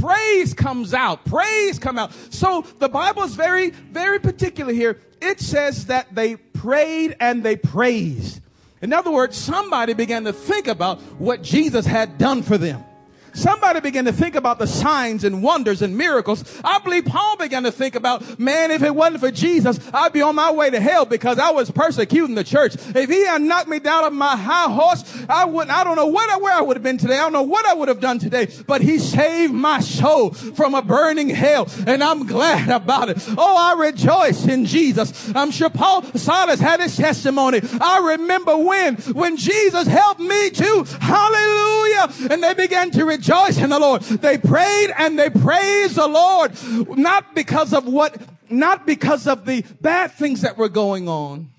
Praise 0.00 0.54
comes 0.54 0.94
out. 0.94 1.24
Praise 1.24 1.78
come 1.78 1.98
out. 1.98 2.12
So 2.30 2.64
the 2.78 2.88
Bible 2.88 3.22
is 3.22 3.34
very, 3.34 3.70
very 3.70 4.18
particular 4.18 4.72
here. 4.72 5.00
It 5.20 5.40
says 5.40 5.86
that 5.86 6.14
they 6.14 6.36
prayed 6.36 7.16
and 7.20 7.42
they 7.42 7.56
praised. 7.56 8.40
In 8.82 8.92
other 8.92 9.10
words, 9.10 9.36
somebody 9.36 9.92
began 9.92 10.24
to 10.24 10.32
think 10.32 10.66
about 10.66 11.00
what 11.20 11.42
Jesus 11.42 11.84
had 11.84 12.18
done 12.18 12.42
for 12.42 12.56
them. 12.56 12.82
Somebody 13.34 13.80
began 13.80 14.04
to 14.06 14.12
think 14.12 14.34
about 14.34 14.58
the 14.58 14.66
signs 14.66 15.24
and 15.24 15.42
wonders 15.42 15.82
and 15.82 15.96
miracles. 15.96 16.60
I 16.64 16.78
believe 16.80 17.04
Paul 17.04 17.36
began 17.36 17.62
to 17.62 17.72
think 17.72 17.94
about, 17.94 18.38
man, 18.38 18.70
if 18.70 18.82
it 18.82 18.94
wasn't 18.94 19.20
for 19.20 19.30
Jesus, 19.30 19.78
I'd 19.92 20.12
be 20.12 20.22
on 20.22 20.34
my 20.34 20.50
way 20.50 20.70
to 20.70 20.80
hell 20.80 21.06
because 21.06 21.38
I 21.38 21.50
was 21.50 21.70
persecuting 21.70 22.34
the 22.34 22.44
church. 22.44 22.74
If 22.74 23.08
he 23.08 23.24
had 23.24 23.42
knocked 23.42 23.68
me 23.68 23.78
down 23.78 24.04
on 24.04 24.14
my 24.14 24.36
high 24.36 24.70
horse, 24.70 25.24
I 25.28 25.44
wouldn't, 25.44 25.76
I 25.76 25.84
don't 25.84 25.96
know 25.96 26.06
what, 26.06 26.42
where 26.42 26.52
I 26.52 26.60
would 26.60 26.76
have 26.76 26.82
been 26.82 26.98
today. 26.98 27.18
I 27.18 27.22
don't 27.22 27.32
know 27.32 27.42
what 27.42 27.66
I 27.66 27.74
would 27.74 27.88
have 27.88 28.00
done 28.00 28.18
today, 28.18 28.48
but 28.66 28.80
he 28.80 28.98
saved 28.98 29.52
my 29.52 29.80
soul 29.80 30.30
from 30.30 30.74
a 30.74 30.82
burning 30.82 31.28
hell 31.28 31.68
and 31.86 32.02
I'm 32.02 32.26
glad 32.26 32.68
about 32.68 33.08
it. 33.08 33.18
Oh, 33.38 33.56
I 33.56 33.80
rejoice 33.80 34.46
in 34.46 34.66
Jesus. 34.66 35.32
I'm 35.34 35.50
sure 35.50 35.70
Paul 35.70 36.02
Silas 36.14 36.60
had 36.60 36.80
his 36.80 36.96
testimony. 36.96 37.60
I 37.80 38.14
remember 38.16 38.56
when, 38.56 38.96
when 38.96 39.36
Jesus 39.36 39.86
helped 39.86 40.20
me 40.20 40.50
too. 40.50 40.84
Hallelujah. 41.00 42.30
And 42.30 42.42
they 42.42 42.54
began 42.54 42.90
to 42.92 43.04
rejoice 43.04 43.19
rejoice 43.20 43.58
in 43.58 43.68
the 43.68 43.78
Lord. 43.78 44.00
They 44.02 44.38
prayed 44.38 44.90
and 44.96 45.18
they 45.18 45.28
praised 45.28 45.96
the 45.96 46.08
Lord, 46.08 46.52
not 46.96 47.34
because 47.34 47.74
of 47.74 47.84
what, 47.84 48.16
not 48.50 48.86
because 48.86 49.26
of 49.26 49.44
the 49.44 49.62
bad 49.80 50.12
things 50.12 50.40
that 50.40 50.56
were 50.56 50.70
going 50.70 51.06
on. 51.06 51.50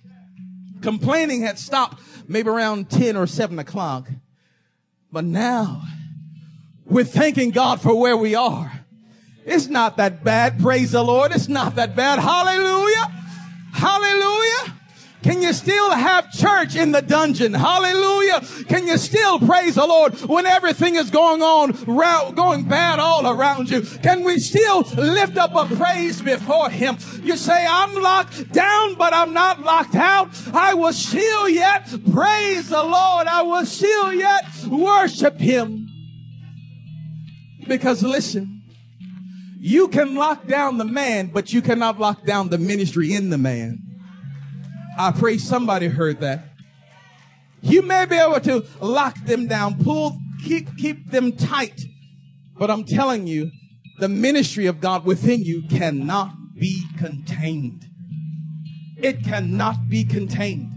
Complaining 0.82 1.42
had 1.44 1.60
stopped 1.60 2.02
maybe 2.28 2.50
around 2.50 2.90
10 2.90 3.16
or 3.16 3.28
7 3.28 3.60
o'clock. 3.60 4.10
But 5.12 5.26
now 5.26 5.84
we're 6.86 7.04
thanking 7.04 7.52
God 7.52 7.80
for 7.80 7.94
where 7.94 8.18
we 8.18 8.34
are. 8.34 8.72
It's 9.46 9.68
not 9.68 9.98
that 9.98 10.24
bad. 10.24 10.60
Praise 10.60 10.94
the 10.94 11.04
Lord. 11.04 11.32
It's 11.32 11.48
not 11.48 11.76
that 11.76 11.96
bad. 11.96 12.18
Hallelujah. 12.18 13.12
Hallelujah. 13.72 14.71
Can 15.24 15.42
you 15.42 15.54
still 15.54 15.92
have 15.92 16.32
church 16.32 16.76
in 16.76 16.92
the 16.92 17.02
dungeon? 17.02 17.54
Hallelujah. 17.54 18.42
Can 18.68 18.88
you 18.88 18.98
still 18.98 19.40
praise 19.40 19.76
the 19.76 19.86
Lord 19.86 20.20
when 20.22 20.48
everything 20.48 20.96
is 20.96 21.12
going 21.12 21.44
on, 21.44 21.72
going 22.34 22.64
bad 22.64 23.00
all 23.00 23.28
around 23.28 23.70
you? 23.70 23.82
Can 23.82 24.24
we 24.24 24.40
still 24.40 24.82
lift 24.82 25.38
up 25.38 25.54
a 25.54 25.76
praise 25.76 26.22
before 26.22 26.70
Him? 26.70 26.98
You 27.22 27.38
say, 27.38 27.66
I'm 27.70 27.94
locked 28.02 28.52
down, 28.52 28.96
but 28.96 29.14
I'm 29.14 29.34
not 29.34 29.62
locked 29.62 29.96
out. 29.96 30.30
I 30.54 30.74
will 30.74 30.94
still 30.94 31.48
yet 31.48 31.88
praise 32.12 32.70
the 32.70 32.84
Lord. 32.84 33.28
I 33.28 33.44
will 33.44 33.66
still 33.66 34.14
yet 34.14 34.46
worship 34.68 35.40
Him. 35.40 35.88
Because 37.68 38.02
listen, 38.02 38.64
you 39.60 39.88
can 39.88 40.16
lock 40.16 40.48
down 40.48 40.80
the 40.80 40.86
man, 40.86 41.28
but 41.28 41.54
you 41.54 41.62
cannot 41.62 42.00
lock 42.00 42.26
down 42.26 42.50
the 42.50 42.58
ministry 42.58 43.14
in 43.14 43.30
the 43.30 43.38
man. 43.38 43.91
I 45.02 45.12
pray 45.12 45.40
somebody 45.40 45.88
heard 45.88 46.20
that. 46.20 46.46
You 47.64 47.82
may 47.82 48.06
be 48.06 48.16
able 48.16 48.40
to 48.42 48.64
lock 48.82 49.18
them 49.26 49.48
down, 49.48 49.84
pull, 49.84 50.20
keep, 50.44 50.78
keep 50.78 51.10
them 51.10 51.32
tight. 51.32 51.82
But 52.56 52.70
I'm 52.70 52.84
telling 52.84 53.26
you, 53.26 53.50
the 53.98 54.08
ministry 54.08 54.68
of 54.68 54.80
God 54.80 55.04
within 55.04 55.44
you 55.44 55.64
cannot 55.64 56.34
be 56.54 56.86
contained. 57.00 57.84
It 58.96 59.24
cannot 59.24 59.90
be 59.90 60.04
contained. 60.04 60.70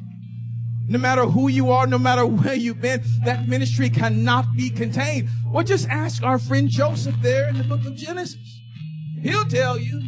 No 0.89 0.99
matter 0.99 1.27
who 1.27 1.49
you 1.49 1.71
are, 1.71 1.87
no 1.87 1.99
matter 1.99 2.25
where 2.25 2.55
you've 2.55 2.81
been, 2.81 3.03
that 3.27 3.47
ministry 3.47 3.91
cannot 3.91 4.47
be 4.57 4.71
contained. 4.71 5.29
Well, 5.51 5.65
just 5.65 5.87
ask 5.91 6.23
our 6.23 6.39
friend 6.39 6.71
Joseph 6.71 7.17
there 7.21 7.51
in 7.51 7.59
the 7.59 7.65
book 7.65 7.85
of 7.85 7.95
Genesis. 7.95 8.61
He'll 9.21 9.45
tell 9.45 9.79
you. 9.79 10.01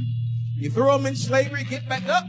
You 0.57 0.71
throw 0.71 0.97
him 0.97 1.05
in 1.05 1.17
slavery, 1.17 1.65
get 1.65 1.87
back 1.87 2.09
up. 2.09 2.25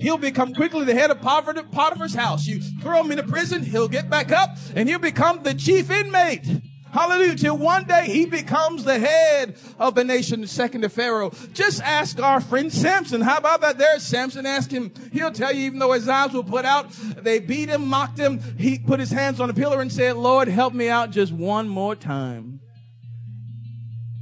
He'll 0.00 0.18
become 0.18 0.54
quickly 0.54 0.84
the 0.84 0.94
head 0.94 1.10
of 1.10 1.20
Potiphar's 1.20 2.14
house. 2.14 2.46
You 2.46 2.60
throw 2.60 3.02
him 3.02 3.10
into 3.10 3.24
prison, 3.24 3.62
he'll 3.62 3.88
get 3.88 4.08
back 4.08 4.32
up 4.32 4.56
and 4.74 4.88
he'll 4.88 4.98
become 4.98 5.42
the 5.42 5.54
chief 5.54 5.90
inmate. 5.90 6.46
Hallelujah. 6.92 7.36
Till 7.36 7.56
one 7.56 7.84
day 7.84 8.06
he 8.06 8.26
becomes 8.26 8.82
the 8.82 8.98
head 8.98 9.56
of 9.78 9.94
the 9.94 10.02
nation, 10.02 10.44
second 10.46 10.80
to 10.80 10.88
Pharaoh. 10.88 11.30
Just 11.52 11.80
ask 11.82 12.20
our 12.20 12.40
friend 12.40 12.72
Samson. 12.72 13.20
How 13.20 13.36
about 13.36 13.60
that? 13.60 13.78
There's 13.78 14.02
Samson. 14.02 14.44
Ask 14.44 14.70
him. 14.72 14.92
He'll 15.12 15.30
tell 15.30 15.52
you, 15.52 15.66
even 15.66 15.78
though 15.78 15.92
his 15.92 16.08
eyes 16.08 16.32
were 16.32 16.42
put 16.42 16.64
out, 16.64 16.90
they 16.90 17.38
beat 17.38 17.68
him, 17.68 17.86
mocked 17.86 18.18
him. 18.18 18.40
He 18.58 18.78
put 18.78 18.98
his 18.98 19.10
hands 19.10 19.38
on 19.38 19.48
a 19.50 19.54
pillar 19.54 19.80
and 19.80 19.92
said, 19.92 20.16
Lord, 20.16 20.48
help 20.48 20.74
me 20.74 20.88
out 20.88 21.12
just 21.12 21.32
one 21.32 21.68
more 21.68 21.94
time. 21.94 22.60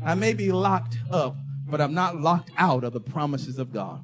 I 0.04 0.14
may 0.14 0.34
be 0.34 0.52
locked 0.52 0.98
up, 1.10 1.36
but 1.66 1.80
I'm 1.80 1.94
not 1.94 2.20
locked 2.20 2.50
out 2.58 2.84
of 2.84 2.92
the 2.92 3.00
promises 3.00 3.58
of 3.58 3.72
God 3.72 4.02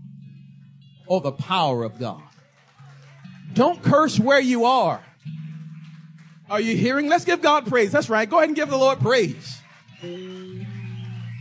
or 1.06 1.20
the 1.20 1.32
power 1.32 1.84
of 1.84 1.98
God. 1.98 2.22
Don't 3.52 3.82
curse 3.82 4.18
where 4.18 4.40
you 4.40 4.64
are. 4.64 5.02
Are 6.50 6.60
you 6.60 6.76
hearing? 6.76 7.08
Let's 7.08 7.24
give 7.24 7.40
God 7.40 7.66
praise. 7.66 7.92
That's 7.92 8.08
right. 8.08 8.28
Go 8.28 8.38
ahead 8.38 8.48
and 8.48 8.56
give 8.56 8.68
the 8.68 8.76
Lord 8.76 9.00
praise. 9.00 9.60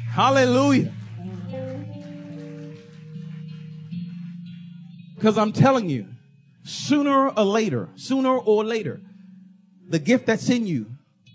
Hallelujah. 0.10 0.94
Because 5.16 5.38
I'm 5.38 5.54
telling 5.54 5.90
you, 5.90 6.08
sooner 6.64 7.30
or 7.30 7.44
later, 7.44 7.90
sooner 7.96 8.38
or 8.38 8.64
later, 8.64 9.02
the 9.88 10.00
gift 10.00 10.26
that's 10.26 10.50
in 10.50 10.68
you 10.68 10.88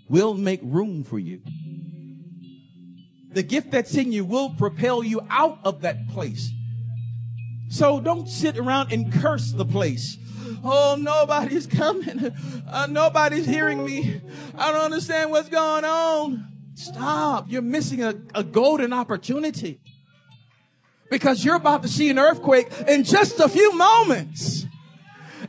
will 0.07 0.33
make 0.33 0.59
room 0.63 1.03
for 1.03 1.19
you. 1.19 1.41
The 3.31 3.43
gift 3.43 3.71
that's 3.71 3.95
in 3.95 4.11
you 4.11 4.25
will 4.25 4.49
propel 4.49 5.03
you 5.03 5.21
out 5.29 5.59
of 5.63 5.81
that 5.81 6.07
place 6.09 6.51
so 7.69 7.99
don't 7.99 8.27
sit 8.27 8.57
around 8.57 8.91
and 8.91 9.13
curse 9.13 9.51
the 9.51 9.65
place. 9.65 10.17
Oh, 10.63 10.97
nobody's 10.99 11.67
coming. 11.67 12.33
Uh, 12.69 12.87
nobody's 12.89 13.45
hearing 13.45 13.85
me. 13.85 14.21
I 14.57 14.71
don't 14.71 14.81
understand 14.81 15.31
what's 15.31 15.49
going 15.49 15.85
on. 15.85 16.47
Stop. 16.75 17.45
You're 17.49 17.61
missing 17.61 18.03
a, 18.03 18.15
a 18.35 18.43
golden 18.43 18.93
opportunity 18.93 19.79
because 21.09 21.43
you're 21.43 21.55
about 21.55 21.83
to 21.83 21.87
see 21.87 22.09
an 22.09 22.19
earthquake 22.19 22.67
in 22.87 23.03
just 23.03 23.39
a 23.39 23.49
few 23.49 23.73
moments. 23.75 24.65